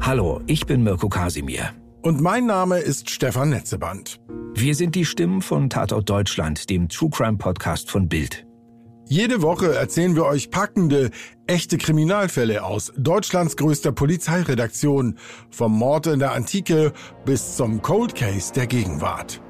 Hallo, 0.00 0.40
ich 0.46 0.64
bin 0.64 0.82
Mirko 0.82 1.08
Kasimir. 1.08 1.74
Und 2.00 2.20
mein 2.20 2.46
Name 2.46 2.78
ist 2.78 3.10
Stefan 3.10 3.50
Netzeband. 3.50 4.20
Wir 4.54 4.74
sind 4.74 4.94
die 4.94 5.04
Stimmen 5.04 5.42
von 5.42 5.68
Tatort 5.68 6.08
Deutschland, 6.08 6.70
dem 6.70 6.88
True 6.88 7.10
Crime 7.10 7.36
Podcast 7.36 7.90
von 7.90 8.08
Bild. 8.08 8.47
Jede 9.10 9.40
Woche 9.40 9.74
erzählen 9.74 10.14
wir 10.16 10.26
euch 10.26 10.50
packende, 10.50 11.10
echte 11.46 11.78
Kriminalfälle 11.78 12.62
aus 12.62 12.92
Deutschlands 12.94 13.56
größter 13.56 13.90
Polizeiredaktion, 13.90 15.16
vom 15.50 15.72
Mord 15.72 16.08
in 16.08 16.18
der 16.18 16.32
Antike 16.32 16.92
bis 17.24 17.56
zum 17.56 17.80
Cold 17.80 18.14
Case 18.14 18.52
der 18.52 18.66
Gegenwart. 18.66 19.40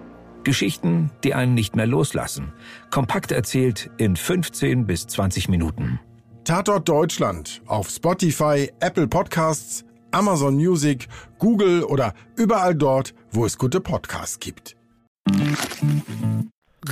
Geschichten, 0.45 1.11
die 1.25 1.35
einen 1.35 1.55
nicht 1.55 1.75
mehr 1.75 1.89
loslassen. 1.89 2.53
Kompakt 2.91 3.33
erzählt 3.33 3.91
in 3.99 4.15
15 4.15 4.87
bis 4.87 5.09
20 5.09 5.49
Minuten. 5.49 5.99
Tatort 6.45 6.89
Deutschland 6.89 7.61
auf 7.67 7.91
Spotify, 7.91 8.71
Apple 8.79 9.09
Podcasts, 9.09 9.85
Amazon 10.13 10.55
Music, 10.55 11.09
Google 11.39 11.83
oder 11.83 12.15
überall 12.37 12.77
dort, 12.77 13.13
wo 13.33 13.45
es 13.45 13.59
gute 13.59 13.81
Podcasts 13.81 14.39
gibt. 14.39 14.77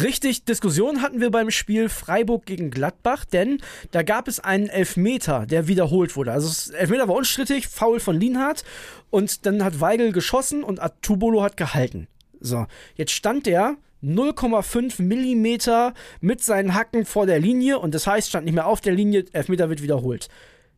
Richtig, 0.03 0.45
Diskussion 0.45 1.01
hatten 1.01 1.21
wir 1.21 1.31
beim 1.31 1.51
Spiel 1.51 1.89
Freiburg 1.89 2.45
gegen 2.45 2.71
Gladbach, 2.71 3.25
denn 3.25 3.59
da 3.93 4.03
gab 4.03 4.29
es 4.29 4.41
einen 4.41 4.69
Elfmeter, 4.69 5.47
der 5.47 5.69
wiederholt 5.69 6.17
wurde. 6.17 6.33
Also 6.33 6.49
das 6.49 6.71
Elfmeter 6.71 7.09
war 7.09 7.15
unstrittig, 7.15 7.69
faul 7.69 8.01
von 8.01 8.19
Lienhardt 8.19 8.65
und 9.11 9.47
dann 9.47 9.65
hat 9.65 9.81
Weigel 9.81 10.13
geschossen 10.13 10.65
und 10.65 10.83
Atubolo 10.83 11.43
hat 11.43 11.57
gehalten. 11.57 12.09
So, 12.41 12.67
jetzt 12.97 13.13
stand 13.13 13.47
der 13.47 13.77
0,5 14.03 15.03
Millimeter 15.03 15.95
mit 16.21 16.43
seinen 16.43 16.75
Hacken 16.75 17.07
vor 17.07 17.27
der 17.27 17.39
Linie 17.39 17.79
und 17.79 17.95
das 17.95 18.07
heißt, 18.07 18.29
stand 18.29 18.45
nicht 18.45 18.55
mehr 18.55 18.67
auf 18.67 18.81
der 18.81 18.93
Linie, 18.93 19.25
Elfmeter 19.33 19.71
wird 19.71 19.83
wiederholt. 19.83 20.29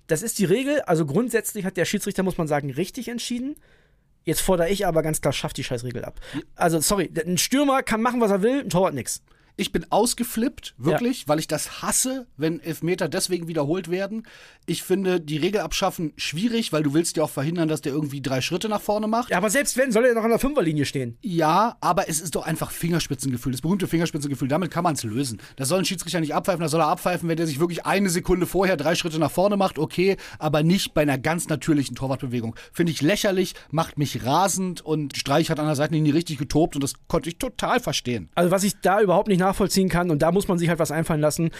Das 0.06 0.22
ist 0.22 0.38
die 0.38 0.44
Regel. 0.44 0.80
Also 0.82 1.06
grundsätzlich 1.06 1.64
hat 1.64 1.76
der 1.76 1.84
Schiedsrichter, 1.84 2.22
muss 2.22 2.38
man 2.38 2.46
sagen, 2.46 2.70
richtig 2.70 3.08
entschieden. 3.08 3.56
Jetzt 4.24 4.40
fordere 4.40 4.68
ich 4.68 4.86
aber 4.86 5.02
ganz 5.02 5.20
klar, 5.20 5.32
schafft 5.32 5.56
die 5.56 5.64
Scheißregel 5.64 6.04
ab. 6.04 6.20
Also, 6.54 6.80
sorry, 6.80 7.10
ein 7.26 7.38
Stürmer 7.38 7.82
kann 7.82 8.02
machen, 8.02 8.20
was 8.20 8.30
er 8.30 8.42
will, 8.42 8.60
ein 8.60 8.70
Torwart 8.70 8.94
nix. 8.94 9.22
Ich 9.60 9.72
bin 9.72 9.84
ausgeflippt, 9.90 10.74
wirklich, 10.78 11.22
ja. 11.22 11.28
weil 11.28 11.40
ich 11.40 11.48
das 11.48 11.82
hasse, 11.82 12.28
wenn 12.36 12.60
Elfmeter 12.60 13.08
deswegen 13.08 13.48
wiederholt 13.48 13.90
werden. 13.90 14.24
Ich 14.66 14.84
finde 14.84 15.20
die 15.20 15.36
Regel 15.36 15.62
abschaffen 15.62 16.12
schwierig, 16.16 16.72
weil 16.72 16.84
du 16.84 16.94
willst 16.94 17.16
ja 17.16 17.24
auch 17.24 17.30
verhindern, 17.30 17.66
dass 17.66 17.80
der 17.80 17.92
irgendwie 17.92 18.20
drei 18.20 18.40
Schritte 18.40 18.68
nach 18.68 18.80
vorne 18.80 19.08
macht. 19.08 19.30
Ja, 19.30 19.38
aber 19.38 19.50
selbst 19.50 19.76
wenn, 19.76 19.90
soll 19.90 20.04
er 20.04 20.14
noch 20.14 20.22
an 20.22 20.30
der 20.30 20.38
Fünferlinie 20.38 20.84
stehen. 20.84 21.18
Ja, 21.22 21.76
aber 21.80 22.08
es 22.08 22.20
ist 22.20 22.36
doch 22.36 22.46
einfach 22.46 22.70
Fingerspitzengefühl, 22.70 23.50
das 23.50 23.60
berühmte 23.60 23.88
Fingerspitzengefühl. 23.88 24.46
Damit 24.46 24.70
kann 24.70 24.84
man 24.84 24.94
es 24.94 25.02
lösen. 25.02 25.40
Da 25.56 25.64
soll 25.64 25.80
ein 25.80 25.84
Schiedsrichter 25.84 26.20
nicht 26.20 26.34
abpfeifen, 26.34 26.60
da 26.60 26.68
soll 26.68 26.80
er 26.80 26.86
abpfeifen, 26.86 27.28
wenn 27.28 27.36
der 27.36 27.48
sich 27.48 27.58
wirklich 27.58 27.84
eine 27.84 28.10
Sekunde 28.10 28.46
vorher 28.46 28.76
drei 28.76 28.94
Schritte 28.94 29.18
nach 29.18 29.32
vorne 29.32 29.56
macht, 29.56 29.78
okay, 29.78 30.16
aber 30.38 30.62
nicht 30.62 30.94
bei 30.94 31.02
einer 31.02 31.18
ganz 31.18 31.48
natürlichen 31.48 31.96
Torwartbewegung. 31.96 32.54
Finde 32.72 32.92
ich 32.92 33.02
lächerlich, 33.02 33.54
macht 33.72 33.98
mich 33.98 34.24
rasend 34.24 34.82
und 34.82 35.16
Streich 35.16 35.50
hat 35.50 35.58
an 35.58 35.66
der 35.66 35.74
Seitenlinie 35.74 36.14
richtig 36.14 36.38
getobt 36.38 36.76
und 36.76 36.84
das 36.84 36.92
konnte 37.08 37.28
ich 37.28 37.38
total 37.38 37.80
verstehen. 37.80 38.28
Also 38.36 38.52
was 38.52 38.62
ich 38.62 38.74
da 38.80 39.00
überhaupt 39.00 39.26
nicht 39.26 39.38
nachvollziehen 39.48 39.88
kann. 39.88 40.10
Und 40.10 40.22
da 40.22 40.32
muss 40.32 40.48
man 40.48 40.58
sich 40.58 40.68
halt 40.68 40.78
was 40.78 40.90
einfallen 40.90 41.20
lassen 41.20 41.50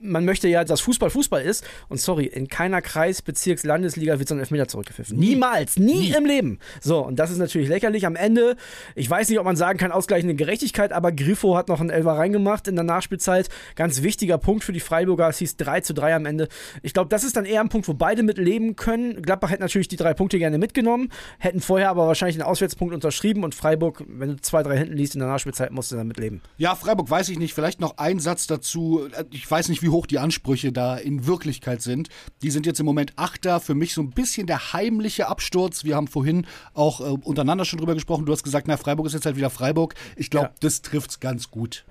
man 0.00 0.24
möchte 0.24 0.48
ja, 0.48 0.64
dass 0.64 0.80
Fußball 0.80 1.10
Fußball 1.10 1.42
ist. 1.42 1.64
Und 1.88 2.00
sorry, 2.00 2.26
in 2.26 2.48
keiner 2.48 2.82
Kreis-, 2.82 3.22
Bezirks-, 3.22 3.64
Landesliga 3.64 4.18
wird 4.18 4.28
so 4.28 4.34
ein 4.34 4.40
Elfmeter 4.40 4.68
zurückgepfiffen. 4.68 5.18
Niemals, 5.18 5.78
nie, 5.78 6.10
nie, 6.10 6.14
im 6.16 6.24
Leben. 6.24 6.58
So, 6.80 7.04
und 7.04 7.18
das 7.18 7.30
ist 7.30 7.38
natürlich 7.38 7.68
lächerlich. 7.68 8.06
Am 8.06 8.16
Ende, 8.16 8.56
ich 8.94 9.08
weiß 9.08 9.28
nicht, 9.28 9.38
ob 9.38 9.44
man 9.44 9.56
sagen 9.56 9.78
kann, 9.78 9.92
ausgleichende 9.92 10.34
Gerechtigkeit, 10.34 10.92
aber 10.92 11.12
Griffo 11.12 11.56
hat 11.56 11.68
noch 11.68 11.80
einen 11.80 11.90
Elfer 11.90 12.12
reingemacht 12.12 12.68
in 12.68 12.76
der 12.76 12.84
Nachspielzeit. 12.84 13.48
Ganz 13.74 14.02
wichtiger 14.02 14.38
Punkt 14.38 14.64
für 14.64 14.72
die 14.72 14.80
Freiburger. 14.80 15.28
Es 15.28 15.38
hieß 15.38 15.56
3 15.56 15.80
zu 15.80 15.94
3 15.94 16.14
am 16.14 16.26
Ende. 16.26 16.48
Ich 16.82 16.92
glaube, 16.92 17.08
das 17.08 17.24
ist 17.24 17.36
dann 17.36 17.44
eher 17.44 17.60
ein 17.60 17.68
Punkt, 17.68 17.88
wo 17.88 17.94
beide 17.94 18.22
mit 18.22 18.38
leben 18.38 18.76
können. 18.76 19.22
Gladbach 19.22 19.50
hätte 19.50 19.62
natürlich 19.62 19.88
die 19.88 19.96
drei 19.96 20.14
Punkte 20.14 20.38
gerne 20.38 20.58
mitgenommen, 20.58 21.10
hätten 21.38 21.60
vorher 21.60 21.90
aber 21.90 22.06
wahrscheinlich 22.06 22.36
einen 22.36 22.48
Auswärtspunkt 22.48 22.94
unterschrieben 22.94 23.44
und 23.44 23.54
Freiburg, 23.54 24.04
wenn 24.06 24.30
du 24.30 24.36
zwei, 24.40 24.62
drei 24.62 24.78
hinten 24.78 24.94
liest 24.94 25.14
in 25.14 25.20
der 25.20 25.28
Nachspielzeit, 25.28 25.70
musst 25.70 25.92
du 25.92 25.96
damit 25.96 26.18
leben. 26.18 26.40
Ja, 26.56 26.74
Freiburg 26.74 27.10
weiß 27.10 27.28
ich 27.28 27.38
nicht. 27.38 27.54
Vielleicht 27.54 27.80
noch 27.80 27.98
ein 27.98 28.20
Satz 28.20 28.46
dazu. 28.46 29.08
Ich 29.30 29.50
weiß 29.50 29.68
nicht, 29.68 29.82
wie 29.82 29.87
hoch 29.88 30.06
die 30.06 30.18
Ansprüche 30.18 30.72
da 30.72 30.96
in 30.96 31.26
Wirklichkeit 31.26 31.82
sind. 31.82 32.08
Die 32.42 32.50
sind 32.50 32.66
jetzt 32.66 32.80
im 32.80 32.86
Moment 32.86 33.12
Achter. 33.16 33.60
Für 33.60 33.74
mich 33.74 33.94
so 33.94 34.02
ein 34.02 34.10
bisschen 34.10 34.46
der 34.46 34.72
heimliche 34.72 35.28
Absturz. 35.28 35.84
Wir 35.84 35.96
haben 35.96 36.08
vorhin 36.08 36.46
auch 36.74 37.00
äh, 37.00 37.04
untereinander 37.04 37.64
schon 37.64 37.78
drüber 37.78 37.94
gesprochen. 37.94 38.26
Du 38.26 38.32
hast 38.32 38.42
gesagt, 38.42 38.68
na, 38.68 38.76
Freiburg 38.76 39.06
ist 39.06 39.14
jetzt 39.14 39.26
halt 39.26 39.36
wieder 39.36 39.50
Freiburg. 39.50 39.94
Ich 40.16 40.30
glaube, 40.30 40.48
ja. 40.48 40.54
das 40.60 40.82
trifft's 40.82 41.20
ganz 41.20 41.50
gut. 41.50 41.84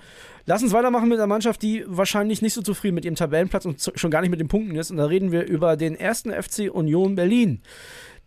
Lass 0.46 0.64
uns 0.64 0.72
weitermachen 0.72 1.10
mit 1.10 1.18
einer 1.18 1.28
Mannschaft, 1.28 1.62
die 1.62 1.84
wahrscheinlich 1.88 2.42
nicht 2.42 2.54
so 2.54 2.62
zufrieden 2.62 2.96
mit 2.96 3.04
ihrem 3.04 3.16
Tabellenplatz 3.16 3.66
und 3.66 3.92
schon 3.96 4.12
gar 4.12 4.22
nicht 4.22 4.30
mit 4.30 4.40
den 4.40 4.48
Punkten 4.48 4.76
ist. 4.76 4.92
Und 4.92 4.98
da 4.98 5.06
reden 5.06 5.34
wir 5.34 5.46
über 5.46 5.76
den 5.76 5.96
ersten 5.96 6.32
FC 6.32 6.74
Union 6.74 7.16
Berlin. 7.16 7.62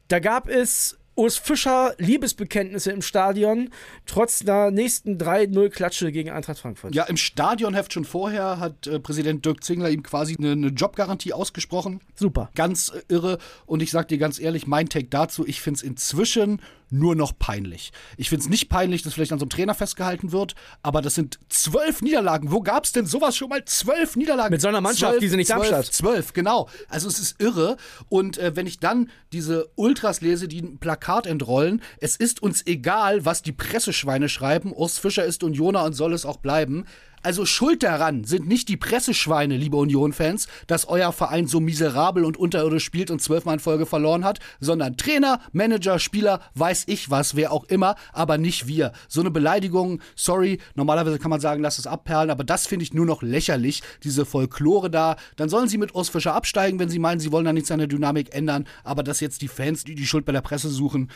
Da 0.08 0.18
gab 0.18 0.48
es 0.48 0.99
Urs 1.20 1.36
Fischer 1.36 1.92
Liebesbekenntnisse 1.98 2.90
im 2.92 3.02
Stadion, 3.02 3.68
trotz 4.06 4.38
der 4.38 4.70
nächsten 4.70 5.18
3-0-Klatsche 5.18 6.12
gegen 6.12 6.30
Eintracht 6.30 6.60
Frankfurt. 6.60 6.94
Ja, 6.94 7.02
im 7.04 7.18
Stadionheft 7.18 7.92
schon 7.92 8.06
vorher 8.06 8.58
hat 8.58 8.86
äh, 8.86 8.98
Präsident 8.98 9.44
Dirk 9.44 9.62
Zingler 9.62 9.90
ihm 9.90 10.02
quasi 10.02 10.36
eine, 10.38 10.52
eine, 10.52 10.68
Jobgarantie 10.68 11.34
ausgesprochen. 11.34 12.00
Super. 12.14 12.48
Ganz 12.54 12.88
äh, 12.88 13.02
irre. 13.12 13.36
Und 13.66 13.82
ich 13.82 13.90
sag 13.90 14.08
dir 14.08 14.16
ganz 14.16 14.40
ehrlich, 14.40 14.66
mein 14.66 14.88
Take 14.88 15.08
dazu, 15.10 15.46
ich 15.46 15.60
finde 15.60 15.76
es 15.76 15.82
inzwischen 15.82 16.62
nur 16.90 17.14
noch 17.14 17.38
peinlich. 17.38 17.92
Ich 18.16 18.28
finde 18.28 18.42
es 18.44 18.48
nicht 18.48 18.68
peinlich, 18.68 19.02
dass 19.02 19.14
vielleicht 19.14 19.32
an 19.32 19.38
so 19.38 19.44
einem 19.44 19.50
Trainer 19.50 19.74
festgehalten 19.74 20.32
wird, 20.32 20.54
aber 20.82 21.02
das 21.02 21.14
sind 21.14 21.38
zwölf 21.48 22.02
Niederlagen. 22.02 22.50
Wo 22.50 22.60
gab 22.60 22.84
es 22.84 22.92
denn 22.92 23.06
sowas 23.06 23.36
schon 23.36 23.48
mal? 23.48 23.64
Zwölf 23.64 24.16
Niederlagen. 24.16 24.52
Mit 24.52 24.60
so 24.60 24.68
einer 24.68 24.80
Mannschaft, 24.80 25.12
zwölf, 25.12 25.20
die 25.20 25.28
sie 25.28 25.36
nicht 25.36 25.48
zwölf, 25.48 25.70
Darmstadt. 25.70 25.94
Zwölf, 25.94 26.32
genau. 26.32 26.68
Also 26.88 27.08
es 27.08 27.18
ist 27.18 27.40
irre. 27.40 27.76
Und 28.08 28.38
äh, 28.38 28.56
wenn 28.56 28.66
ich 28.66 28.78
dann 28.78 29.10
diese 29.32 29.70
Ultras 29.76 30.20
lese, 30.20 30.48
die 30.48 30.62
ein 30.62 30.78
Plakat 30.78 31.26
entrollen, 31.26 31.82
es 32.00 32.16
ist 32.16 32.42
uns 32.42 32.66
egal, 32.66 33.24
was 33.24 33.42
die 33.42 33.52
Presseschweine 33.52 34.28
schreiben, 34.28 34.72
Urs 34.72 34.98
Fischer 34.98 35.24
ist 35.24 35.42
Unioner 35.42 35.84
und 35.84 35.92
soll 35.92 36.12
es 36.12 36.24
auch 36.24 36.38
bleiben. 36.38 36.86
Also 37.22 37.44
schuld 37.44 37.82
daran 37.82 38.24
sind 38.24 38.48
nicht 38.48 38.70
die 38.70 38.78
Presseschweine, 38.78 39.58
liebe 39.58 39.76
Union-Fans, 39.76 40.48
dass 40.66 40.88
euer 40.88 41.12
Verein 41.12 41.46
so 41.46 41.60
miserabel 41.60 42.24
und 42.24 42.38
unterirdisch 42.38 42.84
spielt 42.84 43.10
und 43.10 43.20
zwölfmal 43.20 43.54
in 43.54 43.60
Folge 43.60 43.84
verloren 43.84 44.24
hat, 44.24 44.38
sondern 44.58 44.96
Trainer, 44.96 45.40
Manager, 45.52 45.98
Spieler, 45.98 46.40
weiß 46.54 46.84
ich 46.86 47.10
was, 47.10 47.36
wer 47.36 47.52
auch 47.52 47.64
immer, 47.64 47.96
aber 48.14 48.38
nicht 48.38 48.66
wir. 48.66 48.92
So 49.06 49.20
eine 49.20 49.30
Beleidigung, 49.30 50.00
sorry, 50.16 50.60
normalerweise 50.74 51.18
kann 51.18 51.30
man 51.30 51.40
sagen, 51.40 51.62
lass 51.62 51.78
es 51.78 51.86
abperlen, 51.86 52.30
aber 52.30 52.42
das 52.42 52.66
finde 52.66 52.84
ich 52.84 52.94
nur 52.94 53.04
noch 53.04 53.20
lächerlich, 53.22 53.82
diese 54.02 54.24
Folklore 54.24 54.88
da. 54.88 55.16
Dann 55.36 55.50
sollen 55.50 55.68
sie 55.68 55.76
mit 55.76 55.94
Urs 55.94 56.08
Fischer 56.08 56.34
absteigen, 56.34 56.78
wenn 56.78 56.88
sie 56.88 56.98
meinen, 56.98 57.20
sie 57.20 57.32
wollen 57.32 57.44
da 57.44 57.52
nichts 57.52 57.70
an 57.70 57.80
der 57.80 57.88
Dynamik 57.88 58.34
ändern, 58.34 58.66
aber 58.82 59.02
dass 59.02 59.20
jetzt 59.20 59.42
die 59.42 59.48
Fans, 59.48 59.84
die 59.84 59.94
die 59.94 60.06
Schuld 60.06 60.24
bei 60.24 60.32
der 60.32 60.40
Presse 60.40 60.70
suchen, 60.70 61.10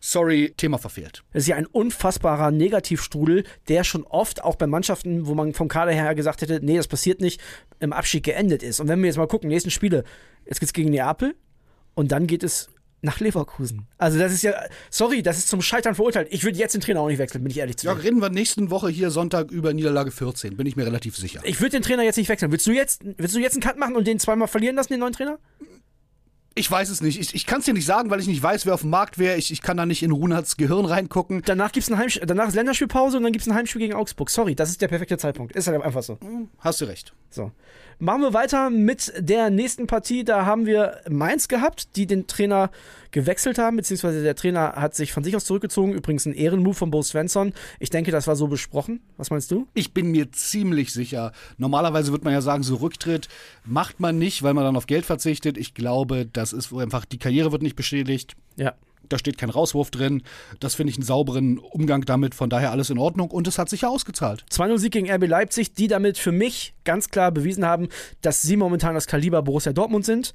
sorry, 0.00 0.54
Thema 0.56 0.78
verfehlt. 0.78 1.24
Es 1.32 1.42
ist 1.42 1.48
ja 1.48 1.56
ein 1.56 1.66
unfassbarer 1.66 2.52
Negativstrudel, 2.52 3.42
der 3.66 3.82
schon 3.82 4.04
oft 4.04 4.44
auch 4.44 4.54
bei 4.54 4.68
Mannschaften, 4.68 5.26
wo 5.26 5.34
man 5.34 5.47
vom 5.54 5.68
Kader 5.68 5.92
her 5.92 6.14
gesagt 6.14 6.42
hätte, 6.42 6.60
nee, 6.62 6.76
das 6.76 6.88
passiert 6.88 7.20
nicht, 7.20 7.40
im 7.80 7.92
Abstieg 7.92 8.24
geendet 8.24 8.62
ist. 8.62 8.80
Und 8.80 8.88
wenn 8.88 9.00
wir 9.00 9.06
jetzt 9.06 9.16
mal 9.16 9.26
gucken, 9.28 9.48
nächsten 9.48 9.70
Spiele, 9.70 10.04
jetzt 10.46 10.60
geht's 10.60 10.72
gegen 10.72 10.90
Neapel 10.90 11.34
und 11.94 12.12
dann 12.12 12.26
geht 12.26 12.42
es 12.42 12.68
nach 13.00 13.20
Leverkusen. 13.20 13.86
Also 13.96 14.18
das 14.18 14.32
ist 14.32 14.42
ja, 14.42 14.54
sorry, 14.90 15.22
das 15.22 15.38
ist 15.38 15.48
zum 15.48 15.62
Scheitern 15.62 15.94
verurteilt. 15.94 16.26
Ich 16.32 16.42
würde 16.42 16.58
jetzt 16.58 16.74
den 16.74 16.80
Trainer 16.80 17.00
auch 17.00 17.06
nicht 17.08 17.18
wechseln, 17.18 17.44
bin 17.44 17.50
ich 17.52 17.58
ehrlich 17.58 17.76
zu 17.76 17.86
Ja, 17.86 17.94
dir. 17.94 18.02
reden 18.02 18.20
wir 18.20 18.28
nächsten 18.28 18.70
Woche 18.70 18.88
hier 18.88 19.10
Sonntag 19.10 19.52
über 19.52 19.72
Niederlage 19.72 20.10
14, 20.10 20.56
bin 20.56 20.66
ich 20.66 20.74
mir 20.74 20.84
relativ 20.84 21.16
sicher. 21.16 21.40
Ich 21.44 21.60
würde 21.60 21.70
den 21.76 21.82
Trainer 21.82 22.02
jetzt 22.02 22.16
nicht 22.16 22.28
wechseln. 22.28 22.50
Willst 22.50 22.66
du 22.66 22.72
jetzt, 22.72 23.02
willst 23.04 23.36
du 23.36 23.38
jetzt 23.38 23.52
einen 23.54 23.62
Cut 23.62 23.78
machen 23.78 23.94
und 23.94 24.04
den 24.06 24.18
zweimal 24.18 24.48
verlieren 24.48 24.74
lassen, 24.74 24.92
den 24.92 25.00
neuen 25.00 25.12
Trainer? 25.12 25.38
Ich 26.54 26.68
weiß 26.70 26.88
es 26.88 27.00
nicht. 27.00 27.20
Ich, 27.20 27.34
ich 27.34 27.46
kann 27.46 27.60
es 27.60 27.66
dir 27.66 27.74
nicht 27.74 27.86
sagen, 27.86 28.10
weil 28.10 28.18
ich 28.18 28.26
nicht 28.26 28.42
weiß, 28.42 28.66
wer 28.66 28.74
auf 28.74 28.80
dem 28.80 28.90
Markt 28.90 29.18
wäre. 29.18 29.36
Ich, 29.36 29.52
ich 29.52 29.62
kann 29.62 29.76
da 29.76 29.86
nicht 29.86 30.02
in 30.02 30.10
Runats 30.10 30.56
Gehirn 30.56 30.86
reingucken. 30.86 31.42
Danach 31.44 31.70
gibt's 31.70 31.88
ein 31.88 31.96
Heimspiel, 31.98 32.26
danach 32.26 32.48
ist 32.48 32.54
Länderspielpause 32.54 33.16
und 33.16 33.22
dann 33.22 33.32
gibt's 33.32 33.46
ein 33.46 33.54
Heimspiel 33.54 33.80
gegen 33.80 33.94
Augsburg. 33.94 34.28
Sorry, 34.28 34.56
das 34.56 34.70
ist 34.70 34.82
der 34.82 34.88
perfekte 34.88 35.18
Zeitpunkt. 35.18 35.54
Ist 35.54 35.68
halt 35.68 35.80
einfach 35.82 36.02
so. 36.02 36.18
Hast 36.58 36.80
du 36.80 36.86
recht. 36.86 37.14
So. 37.30 37.52
Machen 38.00 38.22
wir 38.22 38.32
weiter 38.32 38.70
mit 38.70 39.12
der 39.18 39.50
nächsten 39.50 39.86
Partie. 39.86 40.24
Da 40.24 40.46
haben 40.46 40.66
wir 40.66 41.00
Mainz 41.08 41.48
gehabt, 41.48 41.96
die 41.96 42.06
den 42.06 42.26
Trainer 42.26 42.70
gewechselt 43.10 43.58
haben, 43.58 43.76
beziehungsweise 43.76 44.22
der 44.22 44.34
Trainer 44.34 44.74
hat 44.76 44.94
sich 44.94 45.12
von 45.12 45.24
sich 45.24 45.34
aus 45.34 45.44
zurückgezogen. 45.44 45.92
Übrigens 45.92 46.26
ein 46.26 46.34
Ehrenmove 46.34 46.76
von 46.76 46.90
Bo 46.90 47.02
Svensson. 47.02 47.52
Ich 47.80 47.90
denke, 47.90 48.10
das 48.10 48.26
war 48.26 48.36
so 48.36 48.46
besprochen. 48.46 49.00
Was 49.16 49.30
meinst 49.30 49.50
du? 49.50 49.66
Ich 49.74 49.94
bin 49.94 50.10
mir 50.10 50.30
ziemlich 50.32 50.92
sicher. 50.92 51.32
Normalerweise 51.56 52.12
würde 52.12 52.24
man 52.24 52.32
ja 52.32 52.40
sagen, 52.40 52.62
so 52.62 52.76
Rücktritt 52.76 53.28
macht 53.64 54.00
man 54.00 54.18
nicht, 54.18 54.42
weil 54.42 54.54
man 54.54 54.64
dann 54.64 54.76
auf 54.76 54.86
Geld 54.86 55.06
verzichtet. 55.06 55.56
Ich 55.56 55.74
glaube, 55.74 56.26
das 56.38 56.52
ist 56.52 56.72
wo 56.72 56.78
einfach, 56.78 57.04
die 57.04 57.18
Karriere 57.18 57.52
wird 57.52 57.62
nicht 57.62 57.76
beschädigt. 57.76 58.36
Ja. 58.56 58.74
Da 59.08 59.18
steht 59.18 59.38
kein 59.38 59.48
Rauswurf 59.48 59.90
drin. 59.90 60.22
Das 60.60 60.74
finde 60.74 60.90
ich 60.90 60.96
einen 60.96 61.04
sauberen 61.04 61.58
Umgang 61.58 62.02
damit. 62.02 62.34
Von 62.34 62.50
daher 62.50 62.72
alles 62.72 62.90
in 62.90 62.98
Ordnung. 62.98 63.30
Und 63.30 63.48
es 63.48 63.58
hat 63.58 63.68
sich 63.70 63.82
ja 63.82 63.88
ausgezahlt. 63.88 64.44
2-0 64.50 64.78
Sieg 64.78 64.92
gegen 64.92 65.10
RB 65.10 65.26
Leipzig, 65.26 65.72
die 65.72 65.88
damit 65.88 66.18
für 66.18 66.32
mich 66.32 66.74
ganz 66.84 67.08
klar 67.08 67.32
bewiesen 67.32 67.64
haben, 67.64 67.88
dass 68.20 68.42
sie 68.42 68.56
momentan 68.56 68.94
das 68.94 69.06
Kaliber 69.06 69.42
Borussia 69.42 69.72
Dortmund 69.72 70.04
sind 70.04 70.34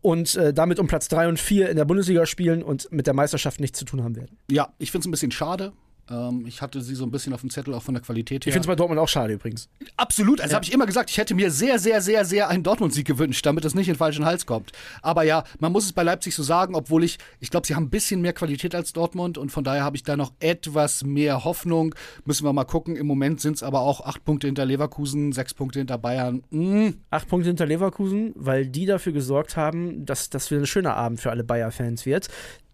und 0.00 0.36
äh, 0.36 0.54
damit 0.54 0.78
um 0.78 0.86
Platz 0.86 1.08
3 1.08 1.28
und 1.28 1.40
4 1.40 1.68
in 1.68 1.76
der 1.76 1.84
Bundesliga 1.84 2.24
spielen 2.24 2.62
und 2.62 2.90
mit 2.90 3.06
der 3.06 3.14
Meisterschaft 3.14 3.60
nichts 3.60 3.78
zu 3.78 3.84
tun 3.84 4.02
haben 4.02 4.16
werden. 4.16 4.38
Ja, 4.50 4.72
ich 4.78 4.90
finde 4.90 5.02
es 5.02 5.08
ein 5.08 5.10
bisschen 5.10 5.30
schade. 5.30 5.72
Ähm, 6.10 6.44
ich 6.46 6.60
hatte 6.60 6.80
sie 6.80 6.94
so 6.94 7.04
ein 7.04 7.10
bisschen 7.10 7.32
auf 7.32 7.40
dem 7.40 7.50
Zettel, 7.50 7.74
auch 7.74 7.82
von 7.82 7.94
der 7.94 8.02
Qualität 8.02 8.44
her. 8.44 8.50
Ich 8.50 8.54
finde 8.54 8.66
es 8.66 8.66
bei 8.66 8.76
Dortmund 8.76 9.00
auch 9.00 9.08
schade 9.08 9.32
übrigens. 9.32 9.68
Absolut, 9.96 10.40
also 10.40 10.54
habe 10.54 10.64
ich 10.64 10.72
immer 10.72 10.86
gesagt, 10.86 11.10
ich 11.10 11.18
hätte 11.18 11.34
mir 11.34 11.50
sehr, 11.50 11.78
sehr, 11.78 12.00
sehr, 12.00 12.24
sehr 12.24 12.48
einen 12.48 12.62
Dortmund-Sieg 12.62 13.06
gewünscht, 13.06 13.44
damit 13.46 13.64
es 13.64 13.74
nicht 13.74 13.88
in 13.88 13.94
den 13.94 13.98
falschen 13.98 14.24
Hals 14.24 14.46
kommt. 14.46 14.72
Aber 15.02 15.22
ja, 15.22 15.44
man 15.58 15.72
muss 15.72 15.84
es 15.84 15.92
bei 15.92 16.02
Leipzig 16.02 16.34
so 16.34 16.42
sagen, 16.42 16.74
obwohl 16.74 17.04
ich, 17.04 17.18
ich 17.40 17.50
glaube, 17.50 17.66
sie 17.66 17.74
haben 17.74 17.84
ein 17.84 17.90
bisschen 17.90 18.20
mehr 18.20 18.32
Qualität 18.32 18.74
als 18.74 18.92
Dortmund 18.92 19.38
und 19.38 19.50
von 19.50 19.64
daher 19.64 19.84
habe 19.84 19.96
ich 19.96 20.02
da 20.02 20.16
noch 20.16 20.32
etwas 20.40 21.04
mehr 21.04 21.44
Hoffnung. 21.44 21.94
Müssen 22.24 22.44
wir 22.44 22.52
mal 22.52 22.64
gucken. 22.64 22.96
Im 22.96 23.06
Moment 23.06 23.40
sind 23.40 23.56
es 23.56 23.62
aber 23.62 23.80
auch 23.80 24.00
acht 24.02 24.24
Punkte 24.24 24.46
hinter 24.46 24.64
Leverkusen, 24.64 25.32
sechs 25.32 25.54
Punkte 25.54 25.78
hinter 25.78 25.98
Bayern. 25.98 26.42
Mm, 26.50 26.90
Acht 27.10 27.28
Punkte 27.28 27.48
hinter 27.48 27.66
Leverkusen, 27.66 28.32
weil 28.34 28.66
die 28.66 28.86
dafür 28.86 29.12
gesorgt 29.12 29.56
haben, 29.56 30.04
dass 30.04 30.30
das 30.30 30.50
wieder 30.50 30.60
ein 30.60 30.66
schöner 30.66 30.96
Abend 30.96 31.20
für 31.20 31.30
alle 31.30 31.44
Bayer-Fans 31.44 32.06
wird. 32.06 32.28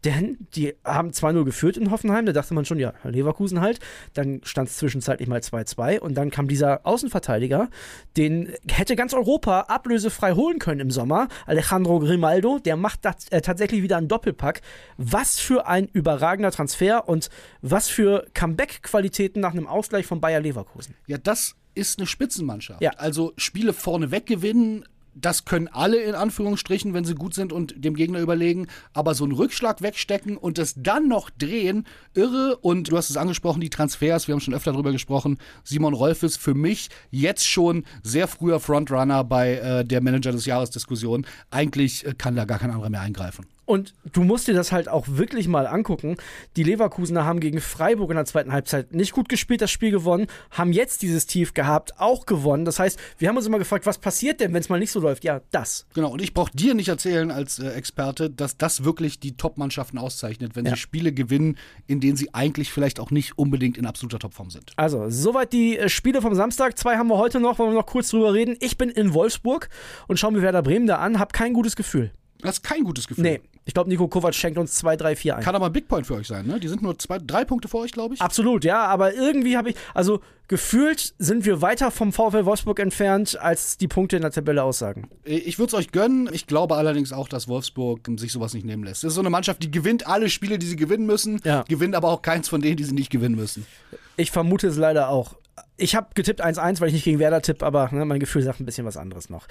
Denn 0.04 0.38
die 0.54 0.74
haben 0.84 1.10
2-0 1.10 1.44
geführt 1.44 1.76
in 1.76 1.90
Hoffenheim, 1.90 2.26
da 2.26 2.32
dachte 2.32 2.54
man 2.54 2.64
schon, 2.64 2.78
ja, 2.78 2.94
Leverkusen 3.04 3.60
halt. 3.60 3.80
Dann 4.14 4.40
stand 4.44 4.68
es 4.68 4.78
zwischenzeitlich 4.78 5.28
mal 5.28 5.40
2-2 5.40 6.00
und 6.00 6.14
dann 6.14 6.30
kam 6.30 6.48
dieser 6.48 6.86
Außenverteidiger, 6.86 7.68
den 8.16 8.52
hätte 8.68 8.96
ganz 8.96 9.12
Europa 9.12 9.62
ablösefrei 9.62 10.32
holen 10.32 10.58
können 10.58 10.80
im 10.80 10.90
Sommer, 10.90 11.28
Alejandro 11.46 11.98
Grimaldo, 12.00 12.58
der 12.58 12.76
macht 12.76 13.04
das, 13.04 13.28
äh, 13.30 13.40
tatsächlich 13.40 13.82
wieder 13.82 13.96
einen 13.96 14.08
Doppelpack. 14.08 14.62
Was 14.96 15.38
für 15.38 15.66
ein 15.66 15.88
überragender 15.92 16.50
Transfer 16.50 17.08
und 17.08 17.28
was 17.60 17.88
für 17.88 18.26
Comeback-Qualitäten 18.34 19.40
nach 19.40 19.52
einem 19.52 19.66
Ausgleich 19.66 20.06
von 20.06 20.20
Bayer 20.20 20.40
Leverkusen. 20.40 20.94
ja, 21.06 21.18
das 21.18 21.56
ist 21.74 21.98
eine 21.98 22.06
Spitzenmannschaft. 22.06 22.82
Ja. 22.82 22.90
Also 22.96 23.32
Spiele 23.36 23.72
vorneweg 23.72 24.26
gewinnen, 24.26 24.84
das 25.20 25.44
können 25.44 25.68
alle 25.68 25.98
in 26.02 26.14
Anführungsstrichen, 26.14 26.94
wenn 26.94 27.04
sie 27.04 27.14
gut 27.14 27.34
sind 27.34 27.52
und 27.52 27.84
dem 27.84 27.94
Gegner 27.94 28.20
überlegen. 28.20 28.66
Aber 28.92 29.14
so 29.14 29.24
einen 29.24 29.32
Rückschlag 29.32 29.82
wegstecken 29.82 30.36
und 30.36 30.58
das 30.58 30.74
dann 30.76 31.08
noch 31.08 31.30
drehen, 31.30 31.86
irre. 32.14 32.56
Und 32.56 32.90
du 32.90 32.96
hast 32.96 33.10
es 33.10 33.16
angesprochen, 33.16 33.60
die 33.60 33.70
Transfers, 33.70 34.28
wir 34.28 34.34
haben 34.34 34.40
schon 34.40 34.54
öfter 34.54 34.72
darüber 34.72 34.92
gesprochen. 34.92 35.38
Simon 35.64 35.94
Rolf 35.94 36.22
ist 36.22 36.38
für 36.38 36.54
mich 36.54 36.88
jetzt 37.10 37.46
schon 37.46 37.84
sehr 38.02 38.28
früher 38.28 38.60
Frontrunner 38.60 39.24
bei 39.24 39.54
äh, 39.54 39.84
der 39.84 40.00
Manager 40.00 40.32
des 40.32 40.46
Jahres 40.46 40.70
Diskussion. 40.70 41.26
Eigentlich 41.50 42.06
äh, 42.06 42.14
kann 42.16 42.36
da 42.36 42.44
gar 42.44 42.58
kein 42.58 42.70
anderer 42.70 42.90
mehr 42.90 43.00
eingreifen. 43.00 43.46
Und 43.66 43.94
du 44.12 44.24
musst 44.24 44.48
dir 44.48 44.54
das 44.54 44.72
halt 44.72 44.88
auch 44.88 45.06
wirklich 45.08 45.46
mal 45.46 45.66
angucken. 45.66 46.16
Die 46.56 46.64
Leverkusener 46.64 47.24
haben 47.24 47.38
gegen 47.38 47.60
Freiburg 47.60 48.10
in 48.10 48.16
der 48.16 48.24
zweiten 48.24 48.52
Halbzeit 48.52 48.92
nicht 48.92 49.12
gut 49.12 49.28
gespielt, 49.28 49.60
das 49.60 49.70
Spiel 49.70 49.92
gewonnen, 49.92 50.26
haben 50.50 50.72
jetzt 50.72 51.02
dieses 51.02 51.26
Tief 51.26 51.54
gehabt, 51.54 52.00
auch 52.00 52.26
gewonnen. 52.26 52.64
Das 52.64 52.80
heißt, 52.80 52.98
wir 53.18 53.28
haben 53.28 53.36
uns 53.36 53.46
immer 53.46 53.58
gefragt, 53.60 53.86
was 53.86 53.98
passiert 53.98 54.40
denn, 54.40 54.52
wenn 54.52 54.60
es 54.60 54.68
mal 54.68 54.80
nicht 54.80 54.90
so 54.90 54.98
läuft? 54.98 55.22
Ja, 55.22 55.40
das. 55.52 55.86
Genau, 55.94 56.10
und 56.10 56.20
ich 56.20 56.34
brauche 56.34 56.50
dir 56.52 56.74
nicht 56.74 56.88
erzählen 56.88 57.30
als 57.30 57.60
äh, 57.60 57.68
Experte, 57.70 58.28
dass 58.28 58.56
das 58.56 58.82
wirklich 58.82 59.20
die 59.20 59.36
Top-Mannschaften 59.36 59.98
auszeichnet, 59.98 60.56
wenn 60.56 60.64
Ja. 60.66 60.72
sie 60.72 60.78
Spiele 60.78 61.12
gewinnen, 61.12 61.56
in 61.86 62.00
denen 62.00 62.16
sie 62.16 62.34
eigentlich 62.34 62.72
vielleicht 62.72 62.98
auch 62.98 63.12
nicht 63.12 63.38
unbedingt 63.38 63.78
in 63.78 63.86
absoluter 63.86 64.18
Topform 64.18 64.50
sind. 64.50 64.72
Also, 64.76 65.10
soweit 65.10 65.52
die 65.52 65.78
äh, 65.78 65.88
Spiele 65.88 66.22
vom 66.22 66.34
Samstag. 66.34 66.76
Zwei 66.76 66.96
haben 66.96 67.06
wir 67.08 67.18
heute 67.18 67.38
noch, 67.38 67.58
wollen 67.60 67.70
wir 67.70 67.78
noch 67.78 67.86
kurz 67.86 68.08
drüber 68.10 68.34
reden. 68.34 68.56
Ich 68.60 68.76
bin 68.78 68.88
in 68.90 69.14
Wolfsburg 69.14 69.68
und 70.08 70.18
schaue 70.18 70.32
mir 70.32 70.42
Werder 70.42 70.62
Bremen 70.62 70.86
da 70.88 70.96
an, 70.96 71.18
habe 71.20 71.32
kein 71.32 71.52
gutes 71.52 71.76
Gefühl. 71.76 72.10
Das 72.42 72.56
ist 72.56 72.62
kein 72.62 72.84
gutes 72.84 73.06
Gefühl. 73.06 73.22
Nee, 73.22 73.40
ich 73.64 73.74
glaube, 73.74 73.88
Nico 73.90 74.08
Kovac 74.08 74.34
schenkt 74.34 74.58
uns 74.58 74.74
2, 74.74 74.96
3, 74.96 75.16
4 75.16 75.36
ein. 75.36 75.42
Kann 75.44 75.54
aber 75.54 75.66
ein 75.66 75.72
Big 75.72 75.86
Point 75.86 76.06
für 76.06 76.14
euch 76.14 76.26
sein, 76.26 76.46
ne? 76.46 76.58
Die 76.58 76.68
sind 76.68 76.82
nur 76.82 76.98
zwei, 76.98 77.18
drei 77.18 77.44
Punkte 77.44 77.68
vor 77.68 77.82
euch, 77.82 77.92
glaube 77.92 78.14
ich. 78.14 78.20
Absolut, 78.20 78.64
ja, 78.64 78.84
aber 78.86 79.14
irgendwie 79.14 79.56
habe 79.56 79.70
ich, 79.70 79.76
also 79.94 80.20
gefühlt 80.48 81.14
sind 81.18 81.44
wir 81.44 81.62
weiter 81.62 81.90
vom 81.90 82.12
VfL 82.12 82.44
Wolfsburg 82.44 82.80
entfernt, 82.80 83.38
als 83.40 83.76
die 83.76 83.86
Punkte 83.86 84.16
in 84.16 84.22
der 84.22 84.32
Tabelle 84.32 84.62
aussagen. 84.64 85.08
Ich 85.24 85.58
würde 85.58 85.68
es 85.68 85.74
euch 85.74 85.92
gönnen. 85.92 86.28
Ich 86.32 86.46
glaube 86.46 86.76
allerdings 86.76 87.12
auch, 87.12 87.28
dass 87.28 87.46
Wolfsburg 87.46 88.00
sich 88.16 88.32
sowas 88.32 88.54
nicht 88.54 88.64
nehmen 88.66 88.82
lässt. 88.82 89.04
Das 89.04 89.08
ist 89.10 89.14
so 89.14 89.20
eine 89.20 89.30
Mannschaft, 89.30 89.62
die 89.62 89.70
gewinnt 89.70 90.06
alle 90.06 90.28
Spiele, 90.30 90.58
die 90.58 90.66
sie 90.66 90.76
gewinnen 90.76 91.06
müssen, 91.06 91.40
Ja. 91.44 91.64
gewinnt 91.68 91.94
aber 91.94 92.08
auch 92.08 92.22
keins 92.22 92.48
von 92.48 92.60
denen, 92.62 92.76
die 92.76 92.84
sie 92.84 92.94
nicht 92.94 93.10
gewinnen 93.10 93.36
müssen. 93.36 93.64
Ich 94.16 94.30
vermute 94.32 94.66
es 94.68 94.76
leider 94.76 95.08
auch. 95.10 95.36
Ich 95.80 95.94
habe 95.94 96.08
getippt 96.14 96.44
1-1, 96.44 96.80
weil 96.80 96.88
ich 96.88 96.94
nicht 96.94 97.04
gegen 97.04 97.18
Werder 97.18 97.40
tippe, 97.40 97.64
aber 97.64 97.88
ne, 97.90 98.04
mein 98.04 98.20
Gefühl 98.20 98.42
sagt 98.42 98.60
ein 98.60 98.66
bisschen 98.66 98.86
was 98.86 98.96
anderes 98.96 99.30
noch. 99.30 99.46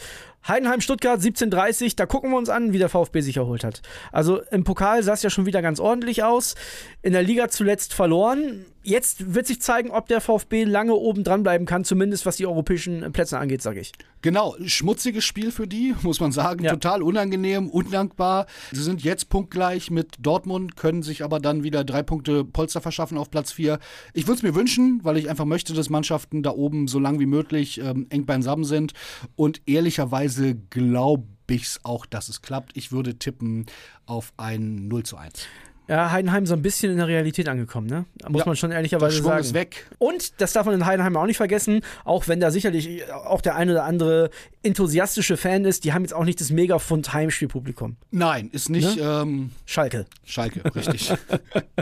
Heidenheim 0.48 0.80
Stuttgart 0.80 1.20
17:30, 1.20 1.96
da 1.96 2.06
gucken 2.06 2.30
wir 2.32 2.38
uns 2.38 2.50
an, 2.50 2.72
wie 2.72 2.78
der 2.78 2.90
VfB 2.90 3.22
sich 3.22 3.38
erholt 3.38 3.64
hat. 3.64 3.82
Also 4.12 4.42
im 4.52 4.64
Pokal 4.64 5.02
sah 5.02 5.14
es 5.14 5.24
ja 5.24 5.30
schon 5.30 5.48
wieder 5.48 5.62
ganz 5.62 5.80
ordentlich 5.80 6.24
aus. 6.24 6.56
In 7.02 7.14
der 7.14 7.24
Liga 7.24 7.50
zuletzt 7.50 7.94
verloren. 7.94 8.66
Jetzt 8.90 9.36
wird 9.36 9.46
sich 9.46 9.62
zeigen, 9.62 9.92
ob 9.92 10.08
der 10.08 10.20
VfB 10.20 10.64
lange 10.64 10.96
oben 10.96 11.24
dran 11.24 11.44
bleiben 11.44 11.68
kann, 11.68 11.84
zumindest 11.84 12.26
was 12.26 12.38
die 12.38 12.48
europäischen 12.48 13.12
Plätze 13.12 13.38
angeht, 13.38 13.62
sage 13.62 13.80
ich. 13.80 13.92
Genau, 14.24 14.56
schmutziges 14.66 15.24
Spiel 15.24 15.52
für 15.52 15.68
die, 15.68 15.94
muss 16.02 16.20
man 16.20 16.32
sagen. 16.32 16.64
Ja. 16.64 16.72
Total 16.72 17.04
unangenehm, 17.04 17.70
undankbar. 17.70 18.48
Sie 18.72 18.82
sind 18.82 19.04
jetzt 19.04 19.30
punktgleich 19.30 19.92
mit 19.92 20.16
Dortmund, 20.20 20.76
können 20.76 21.04
sich 21.04 21.24
aber 21.24 21.40
dann 21.40 21.62
wieder 21.62 21.84
drei 21.84 22.02
Punkte 22.02 22.44
Polster 22.44 22.82
verschaffen 22.82 23.20
auf 23.20 23.30
Platz 23.30 23.52
vier. 23.52 23.78
Ich 24.16 24.26
würde 24.26 24.38
es 24.38 24.44
mir 24.44 24.56
wünschen, 24.56 25.02
weil 25.04 25.18
ich 25.18 25.30
einfach 25.30 25.46
möchte, 25.46 25.76
dass 25.76 25.92
Mannschaften 25.92 26.42
da 26.42 26.50
oben 26.50 26.88
so 26.88 26.98
lang 26.98 27.20
wie 27.20 27.28
möglich 27.28 27.80
ähm, 27.80 28.08
eng 28.10 28.26
beisammen 28.26 28.64
sind. 28.64 28.94
Und 29.36 29.62
ehrlicherweise 29.68 30.56
glaube 30.56 31.28
ich 31.48 31.62
es 31.64 31.80
auch, 31.84 32.08
dass 32.08 32.28
es 32.28 32.42
klappt. 32.42 32.76
Ich 32.76 32.92
würde 32.92 33.20
tippen 33.20 33.68
auf 34.08 34.34
ein 34.38 34.88
0 34.88 35.04
zu 35.04 35.18
1. 35.18 35.46
Ja, 35.90 36.12
Heidenheim 36.12 36.46
so 36.46 36.54
ein 36.54 36.62
bisschen 36.62 36.92
in 36.92 36.98
der 36.98 37.08
Realität 37.08 37.50
angekommen, 37.50 37.88
ne? 37.88 38.06
Da 38.20 38.30
muss 38.30 38.42
Ja, 38.42 38.46
man 38.46 38.56
schon 38.56 38.70
Der 38.70 38.78
ehrlicherweise 38.78 39.18
Schwung 39.18 39.32
sagen. 39.32 39.42
ist 39.42 39.54
weg. 39.56 39.88
Und 39.98 40.40
das 40.40 40.54
darf 40.54 40.66
man 40.68 40.76
in 40.76 40.86
Heidenheim 40.86 41.18
auch 41.18 41.26
nicht 41.26 41.38
vergessen, 41.38 41.82
auch 42.06 42.28
wenn 42.28 42.40
da 42.40 42.52
sicherlich 42.52 43.12
auch 43.12 43.42
der 43.42 43.56
eine 43.56 43.72
oder 43.72 43.86
andere 43.86 44.30
enthusiastische 44.64 45.38
Fan 45.38 45.66
ist, 45.66 45.84
die 45.86 45.94
haben 45.94 46.02
jetzt 46.04 46.14
auch 46.14 46.26
nicht 46.26 46.42
das 46.42 46.52
Megafund 46.52 47.14
Heimspielpublikum. 47.14 47.96
Nein, 48.12 48.50
ist 48.52 48.70
nicht 48.70 48.98
Ne? 48.98 49.22
ähm, 49.24 49.52
Schalke. 49.66 50.06
Schalke, 50.26 50.64
richtig. 50.76 51.14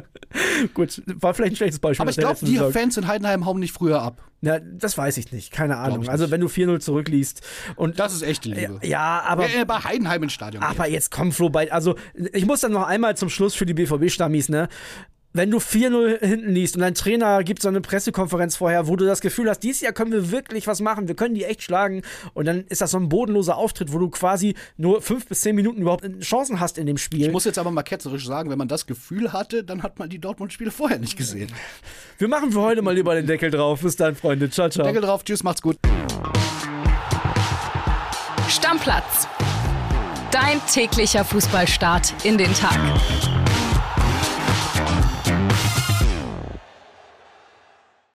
Gut, 0.74 1.02
war 1.08 1.34
vielleicht 1.34 1.54
ein 1.54 1.56
schlechtes 1.56 1.80
Beispiel. 1.80 2.02
Aber 2.04 2.12
ich 2.12 2.18
glaube, 2.18 2.38
die 2.42 2.54
Saison. 2.54 2.72
Fans 2.72 2.98
in 2.98 3.08
Heidenheim 3.08 3.46
hauen 3.46 3.60
nicht 3.60 3.74
früher 3.74 4.02
ab. 4.02 4.22
Ja, 4.42 4.60
das 4.60 4.98
weiß 4.98 5.18
ich 5.18 5.32
nicht. 5.32 5.52
Keine 5.52 5.78
Ahnung. 5.78 6.08
Also, 6.08 6.26
nicht. 6.26 6.32
wenn 6.32 6.42
du 6.42 6.48
4-0 6.48 6.80
zurückliest 6.80 7.42
und. 7.76 8.00
Das 8.00 8.14
ist 8.14 8.22
echte 8.22 8.50
Liebe. 8.50 8.80
ja, 8.84 9.22
aber. 9.26 9.48
Wer 9.52 9.62
äh, 9.62 9.66
bei 9.66 9.80
Heidenheim 9.80 10.24
ins 10.24 10.34
Stadion. 10.34 10.62
Aber 10.64 10.88
jetzt 10.88 11.10
komm, 11.10 11.32
Flo, 11.32 11.50
bei, 11.50 11.72
also 11.72 11.96
ich 12.34 12.46
muss 12.46 12.62
dann 12.62 12.72
noch 12.72 12.86
einmal 12.86 13.18
zum 13.18 13.30
Schluss 13.30 13.56
für 13.56 13.66
die 13.66 13.74
BVB-Stammis, 13.74 14.50
ne? 14.50 14.70
Wenn 15.38 15.52
du 15.52 15.60
4-0 15.60 16.26
hinten 16.26 16.52
liest 16.52 16.78
und 16.78 16.82
dein 16.82 16.96
Trainer 16.96 17.44
gibt 17.44 17.62
so 17.62 17.68
eine 17.68 17.80
Pressekonferenz 17.80 18.56
vorher, 18.56 18.88
wo 18.88 18.96
du 18.96 19.06
das 19.06 19.22
Gefühl 19.22 19.48
hast, 19.48 19.60
dieses 19.60 19.82
Jahr 19.82 19.94
können 19.94 20.12
wir 20.12 20.32
wirklich 20.32 20.66
was 20.66 20.82
machen, 20.82 21.08
wir 21.08 21.14
können 21.14 21.36
die 21.36 21.44
echt 21.44 21.62
schlagen 21.62 22.02
und 22.34 22.46
dann 22.46 22.66
ist 22.70 22.82
das 22.82 22.90
so 22.90 22.98
ein 22.98 23.08
bodenloser 23.08 23.56
Auftritt, 23.56 23.94
wo 23.94 24.00
du 24.00 24.10
quasi 24.10 24.56
nur 24.78 25.00
fünf 25.04 25.28
bis 25.28 25.42
zehn 25.42 25.56
Minuten 25.56 25.80
überhaupt 25.80 26.08
Chancen 26.22 26.60
hast 26.60 26.80
in 26.80 26.88
dem 26.88 26.98
Spiel. 26.98 27.28
Ich 27.28 27.32
muss 27.32 27.46
jetzt 27.46 27.60
aber 27.60 27.70
mal 27.70 27.84
ketzerisch 27.84 28.26
sagen, 28.26 28.50
wenn 28.50 28.58
man 28.58 28.68
das 28.68 28.88
Gefühl 28.88 29.32
hatte, 29.32 29.64
dann 29.64 29.84
hat 29.84 30.00
man 30.00 30.10
die 30.10 30.18
Dortmund-Spiele 30.18 30.72
vorher 30.72 30.98
nicht 30.98 31.18
gesehen. 31.18 31.52
wir 32.18 32.28
machen 32.28 32.52
für 32.52 32.62
heute 32.62 32.82
mal 32.82 32.96
lieber 32.96 33.14
den 33.14 33.28
Deckel 33.28 33.52
drauf. 33.52 33.82
Bis 33.82 33.96
dann, 33.96 34.16
Freunde. 34.16 34.50
Ciao, 34.50 34.70
ciao. 34.70 34.88
Deckel 34.88 35.04
drauf, 35.04 35.24
tschüss, 35.24 35.44
macht's 35.44 35.62
gut. 35.62 35.78
Stammplatz. 38.50 39.28
Dein 40.32 40.60
täglicher 40.74 41.24
Fußballstart 41.24 42.26
in 42.26 42.40
den 42.40 42.52
Tag. 42.56 42.80